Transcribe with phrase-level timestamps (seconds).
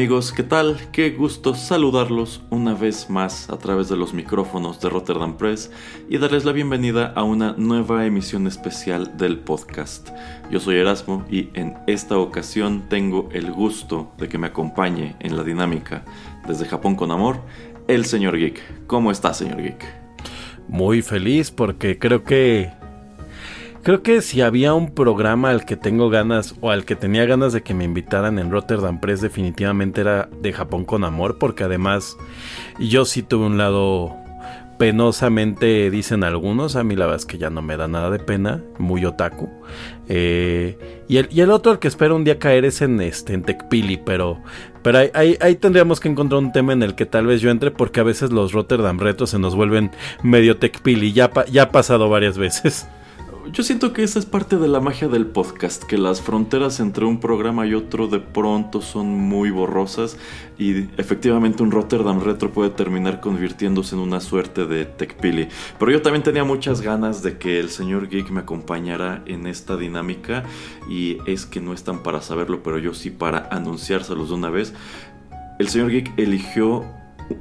[0.00, 0.78] Amigos, ¿qué tal?
[0.92, 5.70] Qué gusto saludarlos una vez más a través de los micrófonos de Rotterdam Press
[6.08, 10.08] y darles la bienvenida a una nueva emisión especial del podcast.
[10.50, 15.36] Yo soy Erasmo y en esta ocasión tengo el gusto de que me acompañe en
[15.36, 16.02] la dinámica
[16.48, 17.42] desde Japón con amor
[17.86, 18.86] el señor Geek.
[18.86, 19.84] ¿Cómo está, señor Geek?
[20.66, 22.72] Muy feliz porque creo que
[23.82, 27.54] Creo que si había un programa al que tengo ganas o al que tenía ganas
[27.54, 32.18] de que me invitaran en Rotterdam Press definitivamente era de Japón con amor porque además
[32.78, 34.14] yo sí tuve un lado
[34.80, 38.18] penosamente dicen algunos, a mí la verdad es que ya no me da nada de
[38.18, 39.50] pena, muy otaku.
[40.08, 43.34] Eh, y, el, y, el, otro al que espero un día caer es en este
[43.34, 44.38] en Tecpili, pero,
[44.82, 47.70] pero ahí, ahí, tendríamos que encontrar un tema en el que tal vez yo entre
[47.70, 49.90] porque a veces los Rotterdam retos se nos vuelven
[50.22, 52.88] medio Tecpili, ya, ya ha pasado varias veces.
[53.46, 57.06] Yo siento que esa es parte de la magia del podcast, que las fronteras entre
[57.06, 60.18] un programa y otro de pronto son muy borrosas
[60.58, 65.48] y efectivamente un Rotterdam Retro puede terminar convirtiéndose en una suerte de Tecpili.
[65.78, 69.76] Pero yo también tenía muchas ganas de que el señor Geek me acompañara en esta
[69.76, 70.44] dinámica
[70.88, 74.74] y es que no están para saberlo, pero yo sí para anunciárselos de una vez.
[75.58, 76.84] El señor Geek eligió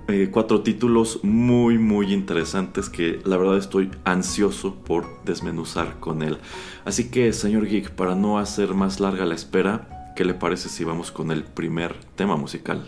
[0.08, 6.38] eh, cuatro títulos muy muy interesantes que la verdad estoy ansioso por desmenuzar con él.
[6.86, 10.84] Así que señor Geek, para no hacer más larga la espera, ¿qué le parece si
[10.84, 12.86] vamos con el primer tema musical?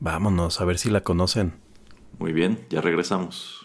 [0.00, 1.54] Vámonos, a ver si la conocen.
[2.18, 3.63] Muy bien, ya regresamos.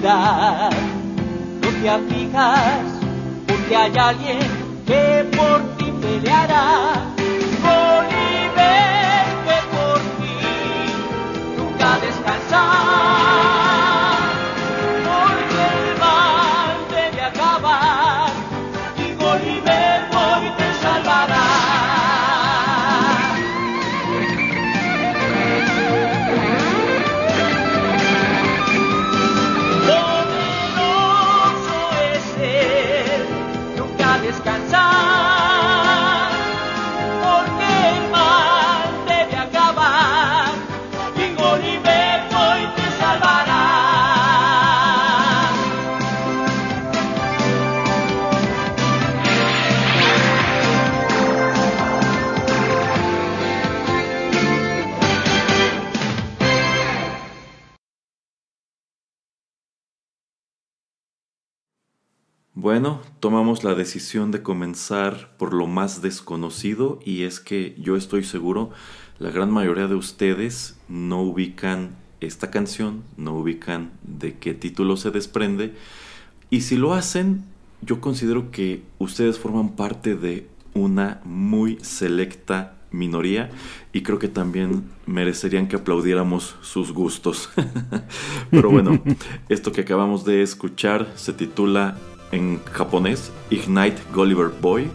[0.00, 0.70] No
[1.82, 2.84] te aflijas
[3.48, 4.38] porque hay alguien
[4.86, 7.07] que por ti peleará.
[63.20, 68.70] Tomamos la decisión de comenzar por lo más desconocido y es que yo estoy seguro
[69.18, 75.10] la gran mayoría de ustedes no ubican esta canción, no ubican de qué título se
[75.10, 75.74] desprende
[76.50, 77.44] y si lo hacen
[77.80, 83.50] yo considero que ustedes forman parte de una muy selecta minoría
[83.92, 87.50] y creo que también merecerían que aplaudiéramos sus gustos.
[88.50, 89.02] Pero bueno,
[89.48, 91.98] esto que acabamos de escuchar se titula
[92.32, 94.90] en japonés, Ignite Gulliver Boy.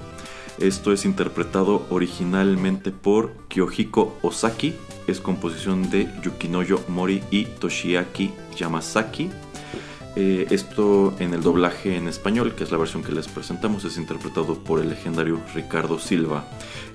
[0.59, 4.75] Esto es interpretado originalmente por Kyohiko Osaki,
[5.07, 9.31] es composición de Yukinoyo Mori y Toshiaki Yamasaki.
[10.15, 13.97] Eh, esto en el doblaje en español, que es la versión que les presentamos, es
[13.97, 16.45] interpretado por el legendario Ricardo Silva.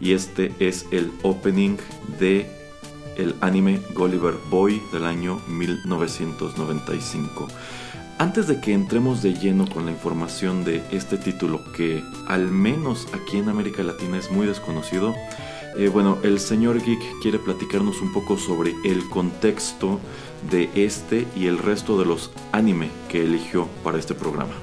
[0.00, 1.78] Y este es el opening
[2.20, 2.48] de
[3.16, 7.48] el anime Gulliver Boy del año 1995.
[8.18, 13.06] Antes de que entremos de lleno con la información de este título que al menos
[13.12, 15.14] aquí en América Latina es muy desconocido,
[15.76, 20.00] eh, bueno, el señor Geek quiere platicarnos un poco sobre el contexto
[20.50, 24.54] de este y el resto de los anime que eligió para este programa.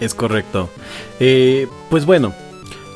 [0.00, 0.70] Es correcto.
[1.18, 2.32] Eh, pues bueno,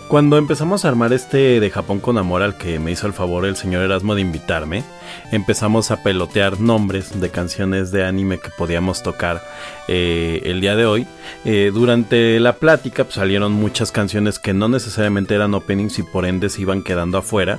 [0.09, 3.47] Cuando empezamos a armar este de Japón con amor al que me hizo el favor
[3.47, 4.85] el señor Erasmo de invitarme,
[5.33, 9.43] empezamos a pelotear nombres de canciones de anime que podíamos tocar
[9.89, 11.07] eh, el día de hoy.
[11.47, 16.27] Eh, durante la plática pues, salieron muchas canciones que no necesariamente eran openings y por
[16.27, 17.59] ende se iban quedando afuera.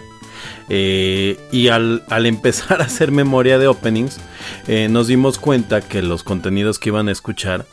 [0.70, 4.20] Eh, y al, al, empezar a hacer memoria de openings,
[4.90, 7.66] nos dimos cuenta que los contenidos que iban a escuchar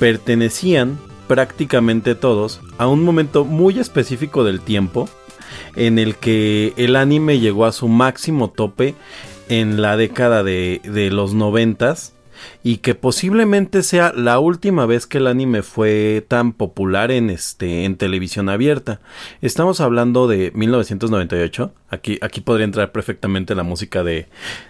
[0.00, 5.08] pertenecían prácticamente todos a un momento muy específico del tiempo
[5.74, 8.94] en el que el anime llegó a su máximo tope
[9.48, 10.80] en la década de,
[11.12, 12.14] los noventas
[12.62, 17.84] y que posiblemente sea la última vez que el anime fue tan popular en este
[17.84, 19.00] en televisión abierta.
[19.40, 21.72] Estamos hablando de 1998.
[21.90, 24.26] Aquí aquí podría entrar perfectamente la música de,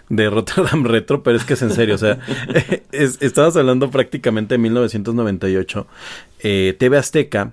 [0.08, 2.18] de Rotterdam Retro, pero es que es en serio, o sea,
[2.92, 5.86] estamos hablando prácticamente de 1998.
[6.40, 7.52] Eh, TV Azteca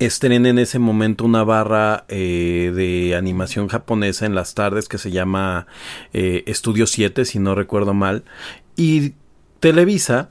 [0.00, 5.10] estrena en ese momento una barra eh, de animación japonesa en las tardes que se
[5.10, 5.66] llama
[6.14, 8.24] eh, Estudio 7, si no recuerdo mal,
[8.80, 9.12] y
[9.60, 10.30] Televisa,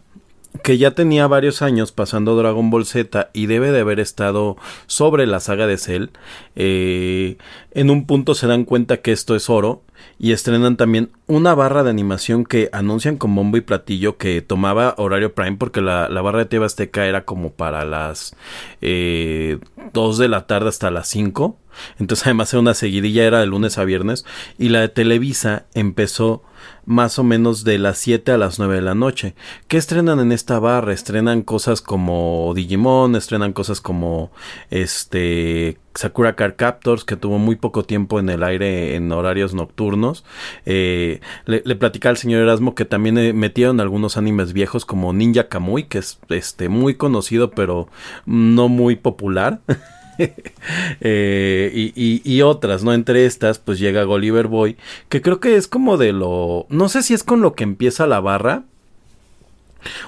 [0.63, 4.57] que ya tenía varios años pasando Dragon Ball Z y debe de haber estado
[4.88, 6.07] sobre la saga de Cell,
[6.56, 7.38] eh,
[7.72, 9.84] en un punto se dan cuenta que esto es oro
[10.18, 14.96] y estrenan también una barra de animación que anuncian con bombo y platillo que tomaba
[14.98, 18.36] horario prime porque la, barra de TV Azteca era como para las
[18.81, 19.60] eh,
[19.94, 21.56] 2 de la tarde hasta las 5
[22.00, 24.25] entonces además era una seguidilla era de lunes a viernes
[24.57, 26.44] y la de Televisa empezó
[26.86, 29.36] más o menos de las 7 a las 9 de la noche.
[29.68, 30.94] ¿Qué estrenan en esta barra?
[30.94, 34.31] Estrenan cosas como Digimon, estrenan cosas como
[34.69, 40.25] este Sakura Car Captors, que tuvo muy poco tiempo en el aire en horarios nocturnos.
[40.65, 45.13] Eh, le, le platicaba al señor Erasmo que también eh, metieron algunos animes viejos como
[45.13, 47.88] Ninja Kamui, que es este, muy conocido pero
[48.25, 49.62] no muy popular.
[51.01, 52.94] Eh, y, otras, ¿no?
[52.94, 54.77] Entre estas, pues llega Gulliver Boy,
[55.07, 56.66] que creo que es como de lo...
[56.69, 58.63] No sé si es con lo que empieza la barra.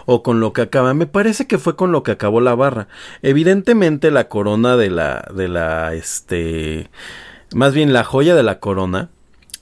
[0.05, 0.93] O con lo que acaba.
[0.93, 2.87] Me parece que fue con lo que acabó la barra.
[3.21, 5.27] Evidentemente la corona de la...
[5.33, 5.93] de la...
[5.93, 6.89] este...
[7.53, 9.09] Más bien la joya de la corona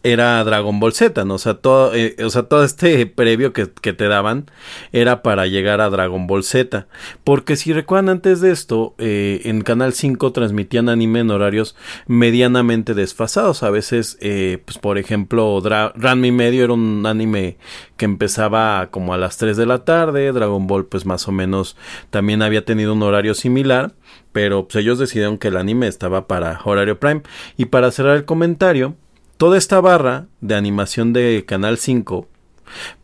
[0.04, 1.36] era Dragon Ball Z, ¿no?
[1.36, 4.46] O sea, todo, eh, o sea, todo este previo que, te daban
[4.92, 6.88] era para llegar a Dragon Ball Z.
[7.24, 11.75] Porque si recuerdan antes de esto, eh, en Canal 5 transmitían anime en horarios
[12.07, 13.63] medianamente desfasados.
[13.63, 17.57] A veces, eh, pues por ejemplo, Ranmi Medio era un anime
[17.98, 20.31] que empezaba como a las 3 de la tarde.
[20.31, 21.75] Dragon Ball, pues más o menos
[22.10, 23.94] también había tenido un horario similar.
[24.31, 27.24] Pero pues ellos decidieron que el anime estaba para horario prime.
[27.57, 28.95] Y para cerrar el comentario,
[29.39, 32.27] toda esta barra de animación de Canal 5,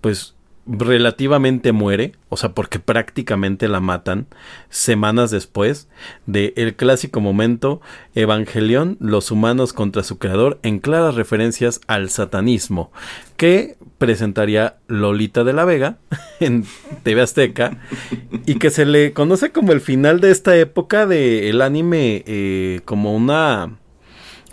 [0.02, 0.36] pues
[0.68, 4.28] relativamente muere, o sea, porque prácticamente la matan
[4.70, 5.88] semanas después
[6.26, 7.80] de el clásico momento
[8.16, 12.92] Evangelión, los humanos contra su creador, en claras referencias al satanismo,
[13.38, 16.00] que presentaría Lolita de la Vega
[16.42, 16.66] en
[17.04, 17.78] TV Azteca
[18.46, 23.16] y que se le conoce como el final de esta época del anime eh, como
[23.16, 23.78] una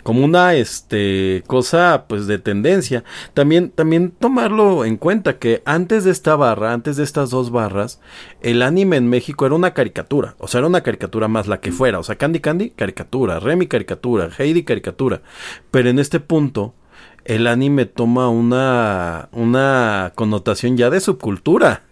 [0.03, 3.03] como una este cosa pues de tendencia.
[3.33, 7.99] También también tomarlo en cuenta que antes de esta barra antes de estas dos barras
[8.41, 10.35] el anime en México era una caricatura.
[10.39, 11.99] O sea era una caricatura más la que fuera.
[11.99, 13.39] O sea Candy Candy caricatura.
[13.39, 14.29] Remy caricatura.
[14.37, 15.21] Heidi caricatura.
[15.71, 16.75] Pero en este punto
[17.25, 21.83] el anime toma una una connotación ya de subcultura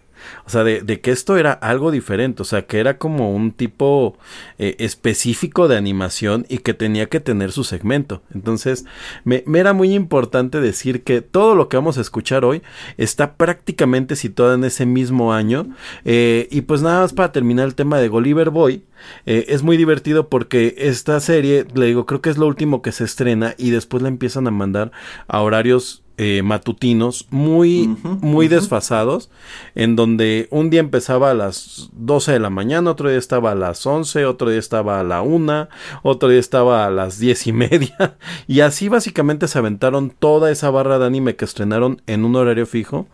[0.46, 3.52] o sea, de, de, que esto era algo diferente, o sea, que era como un
[3.52, 4.16] tipo
[4.58, 8.22] eh, específico de animación y que tenía que tener su segmento.
[8.34, 8.84] Entonces,
[9.24, 12.62] me, era muy importante decir que todo lo que vamos a escuchar hoy
[12.96, 15.68] está prácticamente situado en ese mismo año.
[16.04, 18.82] Eh, y pues nada más para terminar el tema de Gulliver Boy,
[19.26, 22.92] eh, es muy divertido porque esta serie, le digo, creo que es lo último que
[22.92, 24.92] se estrena y después la empiezan a mandar
[25.26, 29.30] a horarios eh, matutinos muy, muy desfasados,
[29.74, 33.54] en donde un día empezaba a las 12 de la mañana, otro día estaba a
[33.54, 35.68] las 11, otro día estaba a la 1,
[36.02, 38.16] otro día estaba a las 10 y media,
[38.46, 42.66] y así básicamente se aventaron toda esa barra de anime que estrenaron en un horario
[42.66, 43.06] fijo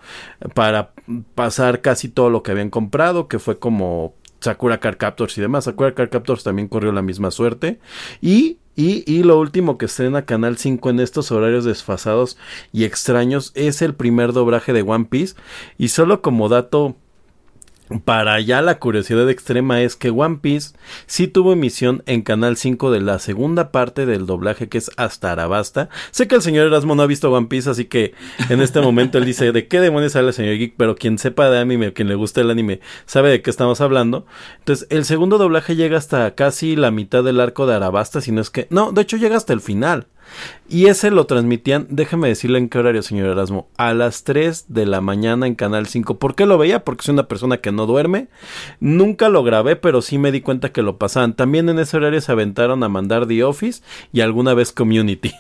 [0.55, 0.93] para
[1.35, 5.65] pasar casi todo lo que habían comprado, que fue como Sakura Car Captors y demás.
[5.65, 7.79] Sakura Car Captors también corrió la misma suerte.
[8.21, 12.39] Y, y, lo último que estrena Canal 5 en estos horarios desfasados
[12.73, 15.35] y extraños es el primer doblaje de One Piece.
[15.79, 16.95] Y solo como dato
[18.05, 20.75] para ya la curiosidad extrema es que One Piece
[21.07, 25.33] sí tuvo emisión en Canal 5 de la segunda parte del doblaje que es hasta
[25.33, 25.89] Arabasta.
[26.11, 28.15] Sé que el señor Erasmo no ha visto One Piece, así que
[28.49, 31.49] en este momento él dice de qué demonios sale el señor Geek, pero quien sepa
[31.51, 34.27] de anime, quien le guste el anime, sabe de qué estamos hablando.
[34.59, 38.41] Entonces, el segundo doblaje llega hasta casi la mitad del arco de Arabasta, si no
[38.41, 38.67] es que...
[38.71, 40.09] No, de hecho llega hasta el final.
[40.69, 44.87] Y ese lo transmitían, déjeme decirle en qué horario, señor Erasmo, a las 3 de
[44.87, 46.19] la mañana en Canal 5.
[46.19, 46.85] ¿Por qué lo veía?
[46.85, 48.29] Porque soy una persona que no duerme.
[48.81, 51.35] Nunca lo grabé, pero sí me di cuenta que lo pasaban.
[51.35, 53.83] También en ese horario se aventaron a mandar The Office
[54.13, 55.33] y alguna vez Community.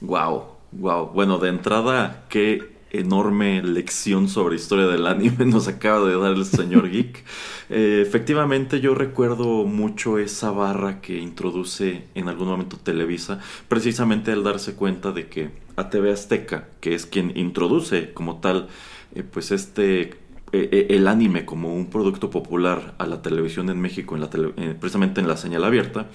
[0.00, 1.06] Wow, wow.
[1.06, 6.44] Bueno, de entrada, qué enorme lección sobre historia del anime nos acaba de dar el
[6.44, 7.24] señor Geek.
[7.70, 14.44] Eh, efectivamente, yo recuerdo mucho esa barra que introduce en algún momento Televisa, precisamente al
[14.44, 18.68] darse cuenta de que a TV Azteca, que es quien introduce como tal,
[19.14, 20.14] eh, pues este
[20.52, 24.30] eh, el anime como un producto popular a la televisión en México, en la
[24.78, 26.08] precisamente en la señal abierta,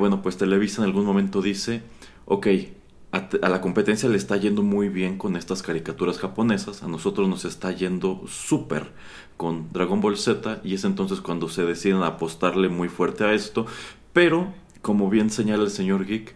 [0.00, 1.80] bueno, pues Televisa en algún momento dice,
[2.24, 2.48] ok,
[3.16, 7.44] a, la competencia le está yendo muy bien con estas caricaturas japonesas, a nosotros nos
[7.44, 8.92] está yendo súper
[9.36, 13.66] con Dragon Ball Z y es entonces cuando se deciden apostarle muy fuerte a esto,
[14.12, 16.34] pero como bien señala el señor Geek,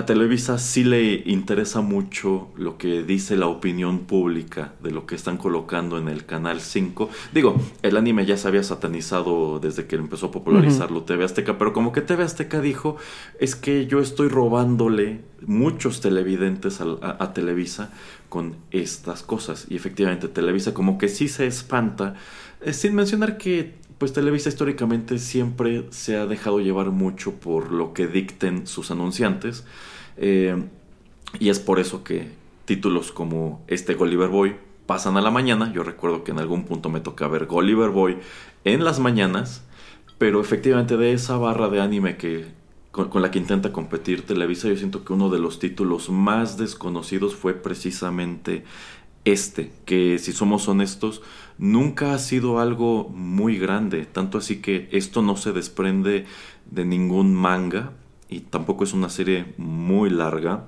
[0.00, 5.14] a Televisa sí le interesa mucho lo que dice la opinión pública de lo que
[5.14, 7.08] están colocando en el canal 5.
[7.32, 11.72] Digo, el anime ya se había satanizado desde que empezó a popularizarlo TV Azteca, pero
[11.72, 12.96] como que TV Azteca dijo,
[13.38, 17.92] es que yo estoy robándole muchos televidentes a, Televisa
[18.28, 19.66] con estas cosas.
[19.68, 22.14] Y efectivamente Televisa como que sí se espanta,
[22.62, 27.92] eh, sin mencionar que pues Televisa históricamente siempre se ha dejado llevar mucho por lo
[27.92, 29.66] que dicten sus anunciantes.
[30.16, 30.56] Eh,
[31.38, 32.30] y es por eso que
[32.64, 35.70] títulos como este Gulliver Boy pasan a la mañana.
[35.74, 38.16] Yo recuerdo que en algún punto me toca ver Gulliver Boy
[38.64, 39.66] en las mañanas.
[40.16, 42.46] Pero efectivamente de esa barra de anime que,
[42.92, 46.56] con, con, la que intenta competir Televisa, yo siento que uno de los títulos más
[46.56, 48.64] desconocidos fue precisamente
[49.24, 51.22] este, que si somos honestos,
[51.60, 56.24] nunca ha sido algo muy grande, tanto así que esto no se desprende
[56.70, 57.92] de ningún manga
[58.28, 60.64] y tampoco es una serie muy larga.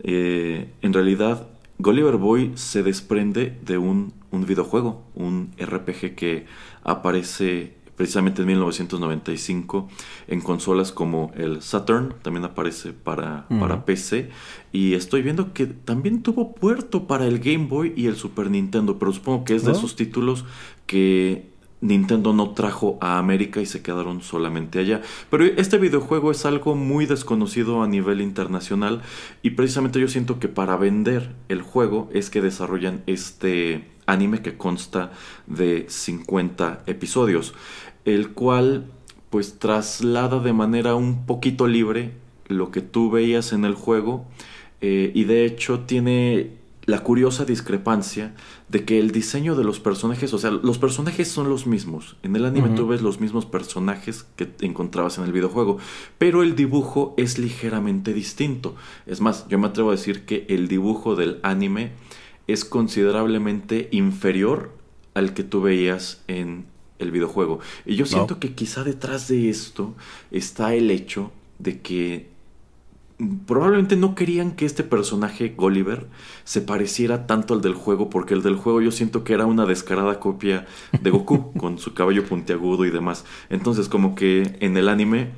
[0.00, 1.48] Eh, en realidad,
[1.78, 6.46] Gulliver Boy se desprende de un, un videojuego, un RPG que
[6.82, 9.88] aparece precisamente en 1995
[10.28, 14.30] en consolas como el Saturn, también aparece para, para PC.
[14.72, 18.98] Y estoy viendo que también tuvo puerto para el Game Boy y el Super Nintendo,
[18.98, 20.44] pero supongo que es de esos títulos
[20.86, 25.02] que Nintendo no trajo a América y se quedaron solamente allá.
[25.30, 29.02] Pero este videojuego es algo muy desconocido a nivel internacional
[29.42, 34.56] y precisamente yo siento que para vender el juego es que desarrollan este anime que
[34.56, 35.12] consta
[35.46, 37.54] de 50 episodios,
[38.04, 38.86] el cual
[39.30, 42.12] pues traslada de manera un poquito libre
[42.46, 44.26] lo que tú veías en el juego
[44.80, 46.52] eh, y de hecho tiene
[46.86, 48.34] la curiosa discrepancia
[48.68, 52.16] de que el diseño de los personajes, o sea, los personajes son los mismos.
[52.22, 55.78] En el anime tú ves los mismos personajes que encontrabas en el videojuego,
[56.18, 58.74] pero el dibujo es ligeramente distinto.
[59.06, 61.92] Es más, yo me atrevo a decir que el dibujo del anime
[62.46, 64.72] es considerablemente inferior
[65.14, 66.66] al que tú veías en
[66.98, 67.60] el videojuego.
[67.86, 69.94] Y yo siento que quizá detrás de esto
[70.30, 72.34] está el hecho de que
[73.46, 76.08] probablemente no querían que este personaje Gulliver
[76.42, 79.66] se pareciera tanto al del juego porque el del juego yo siento que era una
[79.66, 80.66] descarada copia
[81.00, 83.24] de Goku con su cabello puntiagudo y demás.
[83.50, 85.30] Entonces como que en el anime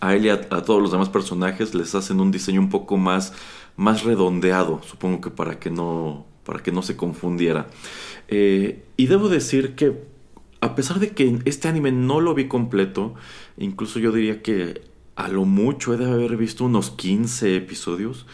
[0.00, 3.32] a él y a, todos los demás personajes les hacen un diseño un poco más
[3.78, 7.68] más redondeado, supongo que para que no para que no se confundiera.
[8.28, 10.02] Eh, y debo decir que
[10.60, 13.14] a pesar de que este anime no lo vi completo,
[13.56, 14.82] incluso yo diría que
[15.14, 18.26] a lo mucho he de haber visto unos 15 episodios.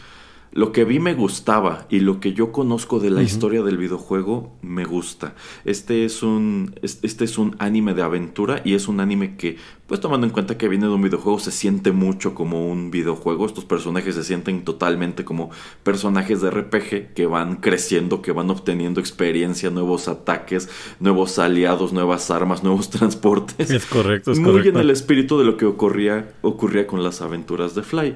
[0.55, 4.53] Lo que vi me gustaba y lo que yo conozco de la historia del videojuego
[4.63, 5.35] me gusta.
[5.65, 9.57] Este es un este es un anime de aventura y es un anime que
[9.89, 13.47] pues tomando en cuenta que viene de un videojuego se siente mucho como un videojuego.
[13.47, 15.51] Estos personajes se sienten totalmente como
[15.83, 20.69] personajes de RPG que van creciendo, que van obteniendo experiencia, nuevos ataques,
[21.01, 23.73] nuevos aliados, nuevas armas, nuevos transportes.
[23.73, 27.75] Es correcto, es Muy en el espíritu de lo que ocurría ocurría con las aventuras
[27.75, 28.15] de Fly.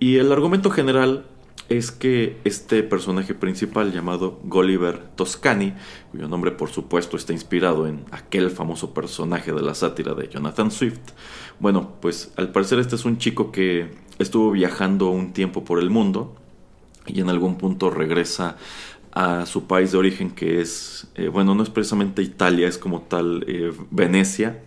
[0.00, 1.26] Y el argumento general
[1.68, 5.74] es que este personaje principal llamado Gulliver Toscani,
[6.10, 10.70] cuyo nombre por supuesto está inspirado en aquel famoso personaje de la sátira de Jonathan
[10.70, 11.00] Swift,
[11.58, 15.90] bueno, pues al parecer este es un chico que estuvo viajando un tiempo por el
[15.90, 16.36] mundo
[17.06, 18.56] y en algún punto regresa
[19.12, 23.00] a su país de origen que es, eh, bueno, no es precisamente Italia, es como
[23.00, 24.62] tal eh, Venecia,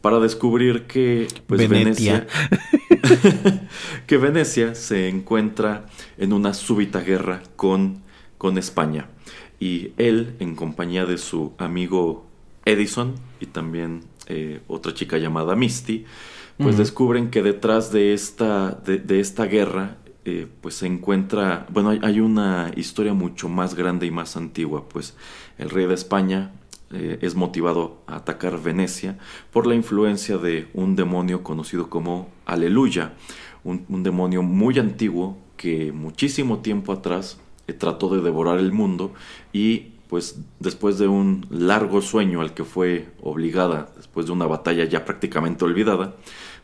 [0.00, 2.26] para descubrir que pues, Venecia,
[4.06, 5.86] que Venecia se encuentra
[6.18, 8.02] en una súbita guerra con,
[8.38, 9.08] con España.
[9.60, 12.26] Y él, en compañía de su amigo
[12.64, 16.04] Edison y también eh, otra chica llamada Misty,
[16.58, 22.20] pues descubren que detrás de esta, de, esta guerra eh, pues se encuentra, bueno, hay,
[22.20, 25.16] una historia mucho más grande y más antigua, pues
[25.58, 26.52] el rey de España
[26.92, 29.18] eh, es motivado a atacar Venecia
[29.50, 33.14] por la influencia de un demonio conocido como Aleluya,
[33.64, 37.38] un, demonio muy antiguo que muchísimo tiempo atrás
[37.78, 39.14] trató de devorar el mundo
[39.54, 44.84] y pues después de un largo sueño al que fue obligada, después de una batalla
[44.84, 46.14] ya prácticamente olvidada,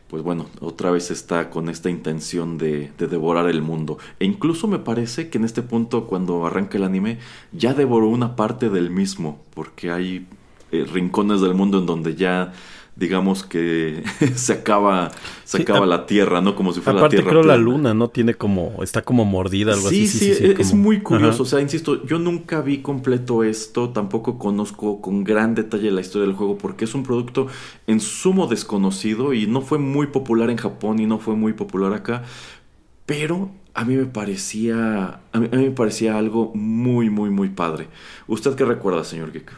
[0.09, 3.97] pues bueno, otra vez está con esta intención de, devorar el mundo.
[4.19, 7.17] E incluso me parece que en este punto, cuando arranca el anime,
[7.51, 10.27] ya devoró una parte del mismo, porque hay
[10.71, 12.53] eh, rincones del mundo en donde ya
[12.99, 14.03] digamos que
[14.35, 15.11] se acaba
[15.45, 16.55] se acaba la tierra, ¿no?
[16.55, 17.29] Como si fuera la tierra.
[17.29, 18.09] creo la luna, ¿no?
[18.09, 20.05] Tiene como, está como mordida, algo así.
[20.05, 21.41] Sí, sí, es muy curioso.
[21.41, 26.27] O sea, insisto, yo nunca vi completo esto, tampoco conozco con gran detalle la historia
[26.27, 27.47] del juego, porque es un producto
[27.87, 31.93] en sumo desconocido y no fue muy popular en Japón y no fue muy popular
[31.93, 32.23] acá.
[33.07, 37.87] Pero a mí me parecía a mí, me parecía algo muy muy muy padre.
[38.27, 39.53] ¿Usted qué recuerda, señor Geek?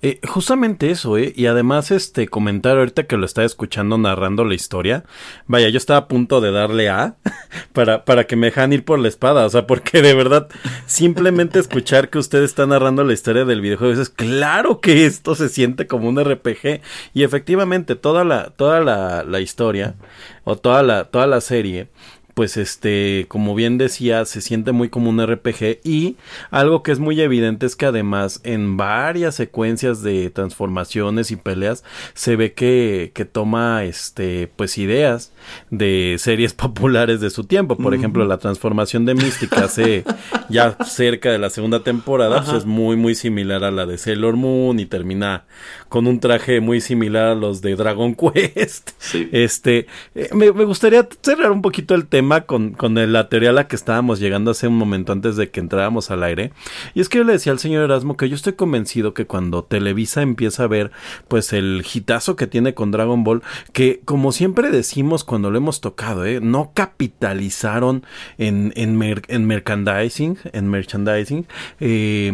[0.00, 1.32] Eh, justamente eso, ¿eh?
[1.34, 5.02] Y además este comentario ahorita que lo estaba escuchando narrando la historia,
[5.48, 7.16] vaya, yo estaba a punto de darle A
[7.72, 10.48] para, para que me dejan ir por la espada, o sea, porque de verdad
[10.86, 15.48] simplemente escuchar que usted está narrando la historia del videojuego, es claro que esto se
[15.48, 16.80] siente como un RPG
[17.12, 19.96] y efectivamente toda la toda la, la historia
[20.44, 21.88] o toda la toda la serie
[22.34, 26.16] pues este, como bien decía, se siente muy como un RPG y
[26.50, 31.84] algo que es muy evidente es que además en varias secuencias de transformaciones y peleas
[32.14, 35.32] se ve que, que toma este, pues ideas
[35.70, 37.76] de series populares de su tiempo.
[37.76, 40.04] Por ejemplo, la transformación de Mística hace
[40.48, 44.34] ya cerca de la segunda temporada, pues es muy, muy similar a la de Sailor
[44.34, 45.44] Moon y termina
[45.88, 48.90] con un traje muy similar a los de Dragon Quest.
[49.30, 49.86] Este,
[50.16, 53.68] eh, me, me gustaría cerrar un poquito el tema con, con la teoría a la
[53.68, 56.52] que estábamos llegando hace un momento antes de que entráramos al aire.
[56.94, 59.64] Y es que yo le decía al señor Erasmo que yo estoy convencido que cuando
[59.64, 60.90] Televisa empieza a ver
[61.28, 65.80] pues el hitazo que tiene con Dragon Ball, que como siempre decimos cuando lo hemos
[65.80, 66.40] tocado, ¿eh?
[66.40, 68.04] no capitalizaron
[68.38, 71.46] en, en, en merchandising, en merchandising,
[71.80, 72.32] eh,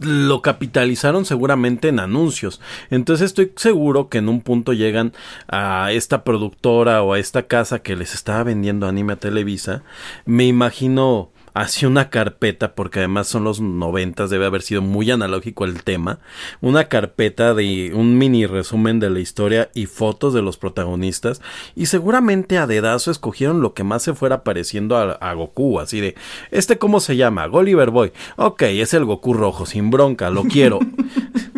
[0.00, 2.60] lo capitalizaron seguramente en anuncios.
[2.90, 5.12] Entonces estoy seguro que en un punto llegan
[5.48, 9.82] a esta productora o a esta casa que les estaba vendiendo anime a Televisa.
[10.24, 15.64] Me imagino hacia una carpeta, porque además son los noventas, debe haber sido muy analógico
[15.64, 16.20] el tema,
[16.60, 21.40] una carpeta de un mini resumen de la historia y fotos de los protagonistas,
[21.74, 26.14] y seguramente a dedazo escogieron lo que más se fuera pareciendo a, Goku, así de,
[26.52, 27.46] ¿este cómo se llama?
[27.46, 28.12] Gulliver Boy.
[28.36, 30.78] Ok, es el Goku rojo, sin bronca, lo quiero.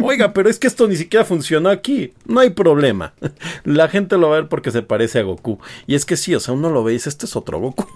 [0.02, 2.14] Oiga, pero es que esto ni siquiera funcionó aquí.
[2.24, 3.12] No hay problema.
[3.64, 5.58] La gente lo va a ver porque se parece a Goku.
[5.86, 7.86] Y es que sí, o sea, uno lo ve y dice, este es otro Goku.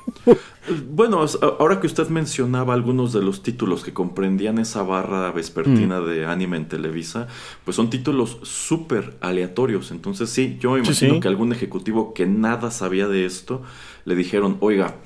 [0.90, 1.24] Bueno,
[1.58, 6.06] ahora que usted mencionaba algunos de los títulos que comprendían esa barra vespertina mm.
[6.06, 7.28] de anime en Televisa,
[7.64, 9.92] pues son títulos súper aleatorios.
[9.92, 13.62] Entonces sí, yo imagino que algún ejecutivo que nada sabía de esto
[14.04, 14.96] le dijeron, oiga,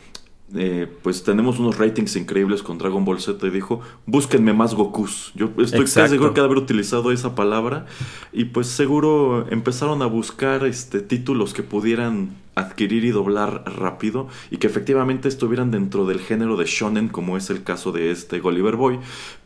[0.55, 5.33] eh, pues tenemos unos ratings increíbles con Dragon Ball Z y dijo, búsquenme más Gokus.
[5.35, 7.85] Yo estoy casi seguro que haber utilizado esa palabra
[8.33, 14.59] y pues seguro empezaron a buscar este, títulos que pudieran adquirir y doblar rápido y
[14.59, 18.77] que efectivamente estuvieran dentro del género de shonen como es el caso de este Gulliver
[18.77, 18.99] Boy,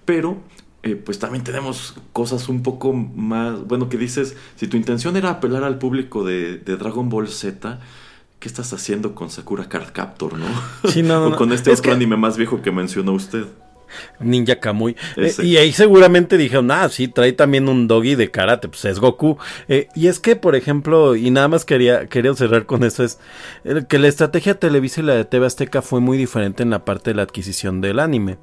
[0.05, 0.39] pero
[0.83, 5.31] eh, pues también tenemos cosas un poco más, bueno, que dices, si tu intención era
[5.31, 7.79] apelar al público de, de Dragon Ball Z,
[8.41, 10.47] ¿qué estás haciendo con Sakura Card Captor, no?
[10.91, 13.47] Sí, no, o con este otro anime más viejo que mencionó usted.
[14.21, 14.97] Ninja Kamui.
[15.17, 18.99] Eh, y ahí seguramente dijeron, ah, sí, trae también un doggy de karate, pues es
[18.99, 19.39] Goku.
[19.69, 23.19] Eh, y es que, por ejemplo, y nada más quería, quería cerrar con eso, es
[23.89, 27.11] que la estrategia Televisa y la de TV Azteca fue muy diferente en la parte
[27.11, 28.39] de la adquisición del anime.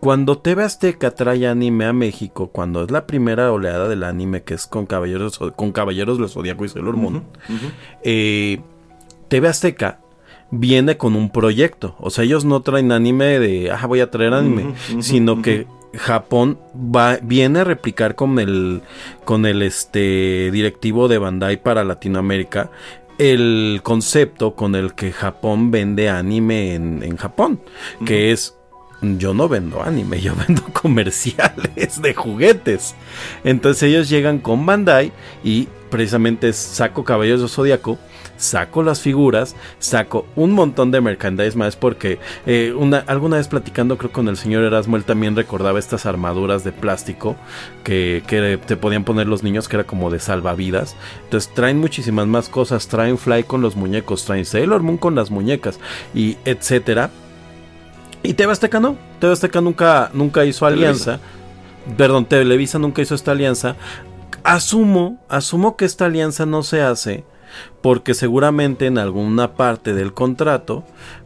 [0.00, 4.52] Cuando TV Azteca trae anime a México, cuando es la primera oleada del anime, que
[4.52, 7.24] es con Caballeros, con Caballeros del Zodíaco y Sailor Moon,
[8.02, 8.60] eh,
[9.28, 10.03] TV Azteca
[10.54, 11.96] viene con un proyecto.
[11.98, 16.58] O sea, ellos no traen anime de, ah, voy a traer anime, sino que Japón
[16.74, 18.82] va, viene a replicar con el,
[19.24, 22.70] con el este, directivo de Bandai para Latinoamérica
[23.18, 27.60] el concepto con el que Japón vende anime en, Japón,
[28.04, 28.56] que es
[29.00, 32.94] yo no vendo anime, yo vendo comerciales de juguetes.
[33.44, 35.12] Entonces ellos llegan con Bandai
[35.44, 37.98] y precisamente saco Caballeros de Zodíaco,
[38.36, 43.98] saco las figuras, saco un montón de merchandise más porque eh, una, alguna vez platicando
[43.98, 47.36] creo con el señor Erasmo él también recordaba estas armaduras de plástico
[47.82, 50.96] que, que te podían poner los niños que era como de salvavidas.
[51.24, 55.30] Entonces traen muchísimas más cosas, traen Fly con los muñecos, traen Sailor Moon con las
[55.30, 55.78] muñecas
[56.14, 57.10] y etcétera.
[58.22, 61.20] Y TV Azteca no, TV Azteca nunca, nunca hizo alianza.
[61.98, 63.76] Perdón, Televisa nunca hizo esta alianza
[64.44, 67.24] Asumo, asumo que esta alianza no se hace
[67.82, 70.84] porque seguramente en alguna parte del contrato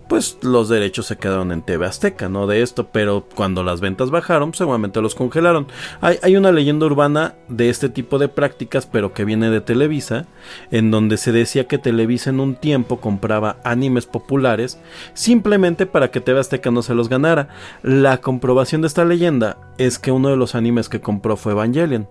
[0.09, 2.47] pues los derechos se quedaron en TV Azteca, ¿no?
[2.47, 5.69] De esto, pero cuando las ventas bajaron, pues, seguramente los congelaron.
[6.01, 10.27] Hay, una leyenda urbana de este tipo de prácticas, pero que viene de Televisa,
[10.71, 14.81] en donde se decía que Televisa en un tiempo compraba animes populares
[15.13, 17.49] simplemente para que TV Azteca no se los ganara.
[17.83, 22.09] La comprobación de esta leyenda es que uno de los animes que compró fue Evangelion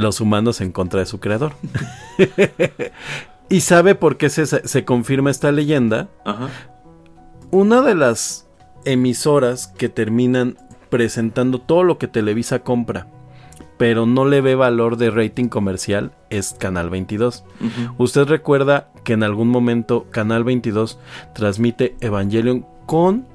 [0.00, 1.52] los humanos en contra de su creador.
[3.48, 6.08] y sabe por qué se, confirma esta leyenda.
[7.50, 8.48] Una de las
[8.84, 10.56] emisoras que terminan
[10.88, 13.06] presentando todo lo que Televisa compra,
[13.76, 17.44] pero no le ve valor de rating comercial, es Canal 22.
[17.98, 20.98] Usted recuerda que en algún momento Canal 22
[21.34, 23.26] transmite Evangelion con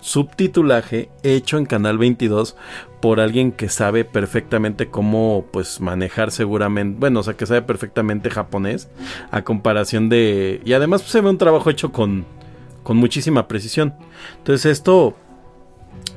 [0.00, 2.56] subtitulaje hecho en Canal 22
[3.00, 8.30] por alguien que sabe perfectamente cómo pues manejar seguramente, bueno, o sea, que sabe perfectamente
[8.30, 8.88] japonés
[9.30, 12.26] a comparación de y además pues, se ve un trabajo hecho con
[12.82, 13.94] con muchísima precisión.
[14.38, 15.14] Entonces esto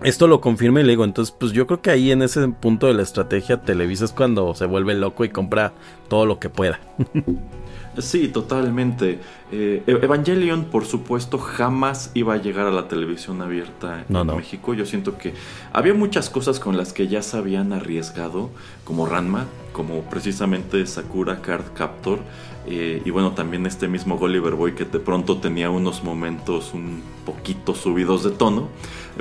[0.04, 2.88] esto lo confirma y le digo, entonces pues yo creo que ahí en ese punto
[2.88, 5.74] de la estrategia Televisa es cuando se vuelve loco y compra
[6.10, 6.80] todo lo que pueda.
[7.98, 9.20] Sí, totalmente.
[9.52, 14.74] Eh, e-, Evangelion, por supuesto, jamás iba a llegar a la televisión abierta en México.
[14.74, 15.34] Yo siento que
[15.72, 18.50] había muchas cosas con las que ya se habían arriesgado,
[18.84, 22.20] como Ranma, como precisamente Sakura Card Captor,
[22.66, 27.02] eh, y bueno, también este mismo Gulliver Boy que de pronto tenía unos momentos un
[27.26, 28.70] poquito subidos de tono,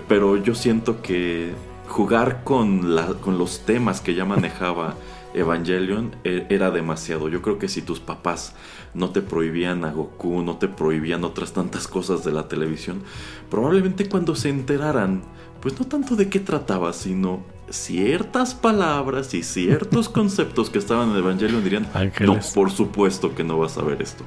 [0.08, 1.52] pero yo siento que
[1.88, 4.94] jugar con, la, con los temas que ya manejaba
[5.34, 7.28] Evangelion e, era demasiado.
[7.28, 8.54] Yo creo que si tus papás
[8.94, 13.02] no te prohibían a Goku, no te prohibían otras tantas cosas de la televisión,
[13.50, 15.22] probablemente cuando se enteraran,
[15.60, 21.16] pues no tanto de qué trataba, sino ciertas palabras y ciertos conceptos que estaban en
[21.16, 21.88] Evangelion dirían,
[22.20, 24.24] no, por supuesto que no vas a ver esto.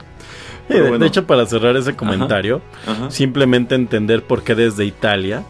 [0.67, 2.61] de hecho, para cerrar ese comentario,
[3.09, 5.43] simplemente entender por qué desde Italia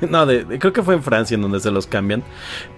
[0.08, 2.22] no, creo que fue en Francia en donde se los cambian.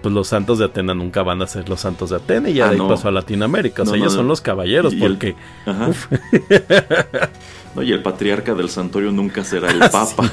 [0.01, 2.67] Pues los santos de Atena nunca van a ser los santos de Atena y ya
[2.67, 3.83] ah, de ahí pasó a Latinoamérica.
[3.83, 5.35] O sea, ellos son los caballeros porque.
[7.75, 10.29] no, y el patriarca del santuario nunca será el papa.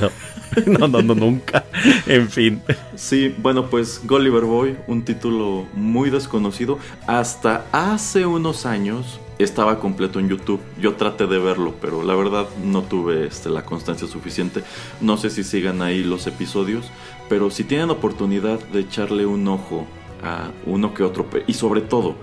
[0.67, 0.89] no.
[0.89, 1.65] no, no, nunca.
[2.07, 2.63] En fin.
[2.95, 6.79] Sí, bueno, pues Gulliver Boy, un título muy desconocido.
[7.07, 10.61] Hasta hace unos años estaba completo en YouTube.
[10.81, 14.63] Yo traté de verlo, pero la verdad no tuve este, la constancia suficiente.
[15.01, 16.91] No sé si sigan ahí los episodios,
[17.29, 19.87] pero si tienen oportunidad de echarle un ojo
[20.23, 22.15] a uno que otro, y sobre todo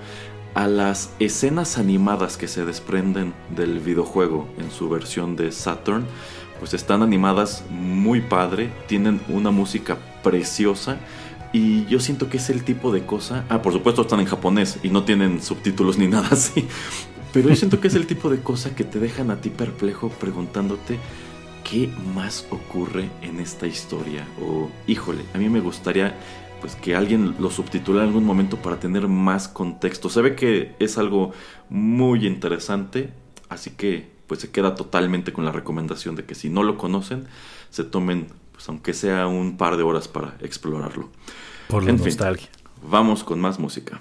[0.53, 6.05] a las escenas animadas que se desprenden del videojuego en su versión de Saturn,
[6.59, 10.97] pues están animadas muy padre, tienen una música preciosa.
[11.53, 13.45] Y yo siento que es el tipo de cosa.
[13.49, 16.67] Ah, por supuesto están en japonés y no tienen subtítulos ni nada así.
[17.33, 20.09] Pero yo siento que es el tipo de cosa que te dejan a ti perplejo
[20.09, 20.99] preguntándote
[21.69, 24.25] qué más ocurre en esta historia.
[24.41, 26.15] O, híjole, a mí me gustaría
[26.59, 30.09] pues que alguien lo subtitulara en algún momento para tener más contexto.
[30.09, 31.31] Se ve que es algo
[31.69, 33.11] muy interesante,
[33.49, 37.25] así que pues se queda totalmente con la recomendación de que si no lo conocen,
[37.69, 38.27] se tomen
[38.61, 41.09] pues aunque sea un par de horas para explorarlo.
[41.67, 42.49] Por la nostalgia.
[42.87, 43.99] vamos con más música.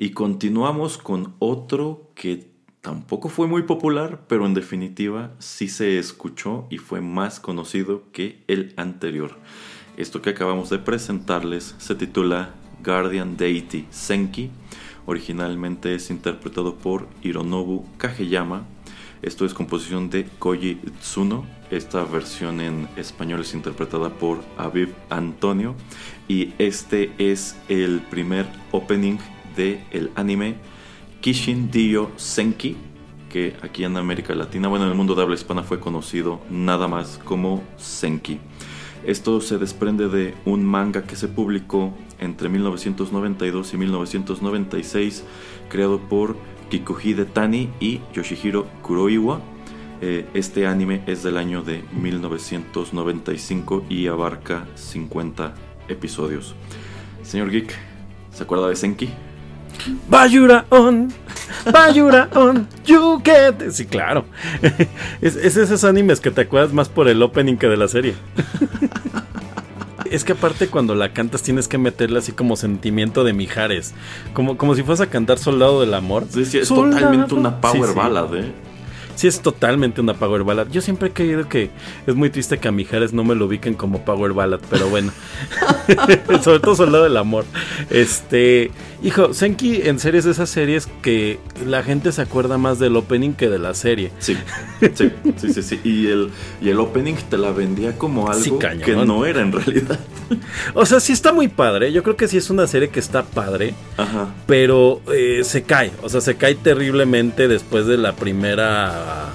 [0.00, 6.68] Y continuamos con otro que tampoco fue muy popular, pero en definitiva sí se escuchó
[6.70, 9.36] y fue más conocido que el anterior.
[9.96, 14.52] Esto que acabamos de presentarles se titula Guardian Deity Senki.
[15.04, 18.68] Originalmente es interpretado por Hironobu Kageyama.
[19.20, 21.44] Esto es composición de Koji Tsuno.
[21.72, 25.74] Esta versión en español es interpretada por Aviv Antonio.
[26.28, 29.18] Y este es el primer opening
[29.58, 30.54] del el anime
[31.20, 32.76] Kishin Dio Senki,
[33.28, 36.86] que aquí en América Latina, bueno, en el mundo de habla hispana fue conocido nada
[36.86, 38.38] más como Senki.
[39.04, 45.24] Esto se desprende de un manga que se publicó entre 1992 y 1996,
[45.68, 46.36] creado por
[46.70, 49.40] Kikuhide Tani y Yoshihiro Kuroiwa.
[50.00, 55.54] Eh, este anime es del año de 1995 y abarca 50
[55.88, 56.54] episodios.
[57.22, 57.74] Señor Geek,
[58.30, 59.08] ¿se acuerda de Senki?
[60.08, 61.12] Bayura on,
[61.72, 63.70] Bayura on, you get.
[63.70, 64.24] Sí, claro.
[65.20, 68.14] Es, es esos animes que te acuerdas más por el opening que de la serie.
[70.10, 73.94] Es que aparte cuando la cantas tienes que meterle así como sentimiento de Mijares.
[74.32, 76.24] Como, como si fueras a cantar Soldado del Amor.
[76.30, 78.52] Sí, sí, es totalmente una power ballad, ¿eh?
[79.18, 80.68] Sí, es totalmente una Power Ballad.
[80.70, 81.70] Yo siempre he creído que
[82.06, 85.10] es muy triste que a Mijares no me lo ubiquen como Power Ballad, pero bueno.
[86.40, 87.44] Sobre todo Soldado del Amor.
[87.90, 88.70] Este.
[89.02, 93.32] Hijo, Senki en series de esas series que la gente se acuerda más del opening
[93.32, 94.10] que de la serie.
[94.18, 94.36] Sí,
[94.94, 95.80] sí, sí, sí.
[95.84, 96.30] Y, el,
[96.60, 100.00] y el opening te la vendía como algo que no era en realidad.
[100.74, 101.92] O sea, sí está muy padre.
[101.92, 103.74] Yo creo que sí es una serie que está padre.
[103.96, 104.34] Ajá.
[104.46, 105.92] Pero eh, se cae.
[106.02, 109.28] O sea, se cae terriblemente después de la primera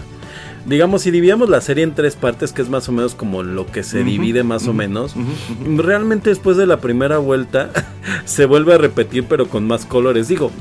[0.66, 3.66] digamos, si dividíamos la serie en tres partes, que es más o menos como lo
[3.66, 5.16] que se divide más o menos,
[5.66, 7.72] realmente después de la primera vuelta
[8.26, 10.28] se vuelve a repetir, pero con más colores.
[10.28, 10.52] Digo,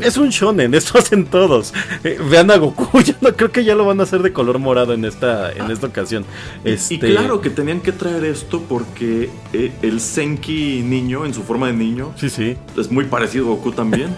[0.00, 1.72] es un shonen, esto hacen todos.
[2.04, 4.58] Eh, vean a Goku, yo no creo que ya lo van a hacer de color
[4.58, 6.24] morado en esta, en esta ocasión.
[6.64, 6.94] Este...
[6.94, 11.68] Y claro que tenían que traer esto porque eh, el Senki niño, en su forma
[11.68, 12.56] de niño, sí, sí.
[12.76, 14.14] es muy parecido a Goku también.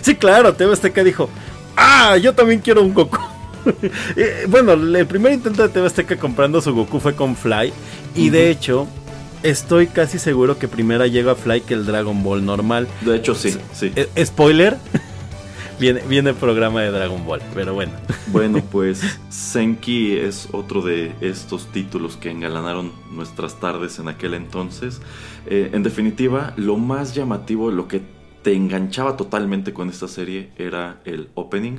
[0.00, 1.28] sí, claro, Teo Azteca dijo,
[1.76, 3.37] ah, yo también quiero un Goku.
[4.16, 7.72] Eh, bueno, el primer intento de TV Azteca comprando su Goku fue con Fly.
[8.14, 8.88] Y de hecho,
[9.42, 12.88] estoy casi seguro que primero llega Fly que el Dragon Ball normal.
[13.02, 13.92] De hecho, sí, sí.
[13.94, 14.76] Eh, spoiler.
[15.78, 17.92] Viene, viene el programa de Dragon Ball, pero bueno.
[18.30, 25.00] Bueno, pues Senki es otro de estos títulos que engalanaron nuestras tardes en aquel entonces.
[25.46, 28.02] Eh, en definitiva, lo más llamativo, lo que
[28.42, 31.78] te enganchaba totalmente con esta serie era el opening.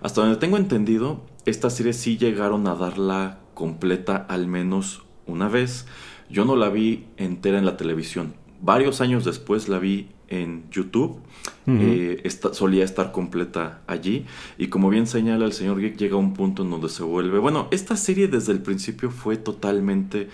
[0.00, 5.86] Hasta donde tengo entendido, esta serie sí llegaron a darla completa al menos una vez.
[6.30, 8.34] Yo no la vi entera en la televisión.
[8.60, 11.20] Varios años después la vi en YouTube.
[11.66, 14.24] Eh, solía estar completa allí.
[14.56, 17.38] Y como bien señala el señor Geek, llega a un punto en donde se vuelve.
[17.38, 20.28] Bueno, esta serie desde el principio fue totalmente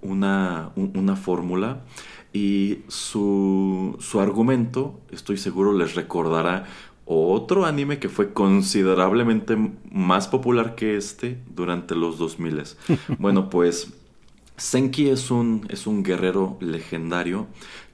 [0.00, 1.82] una, una fórmula.
[2.36, 6.66] Y su, su argumento, estoy seguro, les recordará
[7.06, 9.56] otro anime que fue considerablemente
[9.90, 12.62] más popular que este durante los 2000.
[13.18, 13.94] bueno, pues
[14.58, 17.46] Senki es un, es un guerrero legendario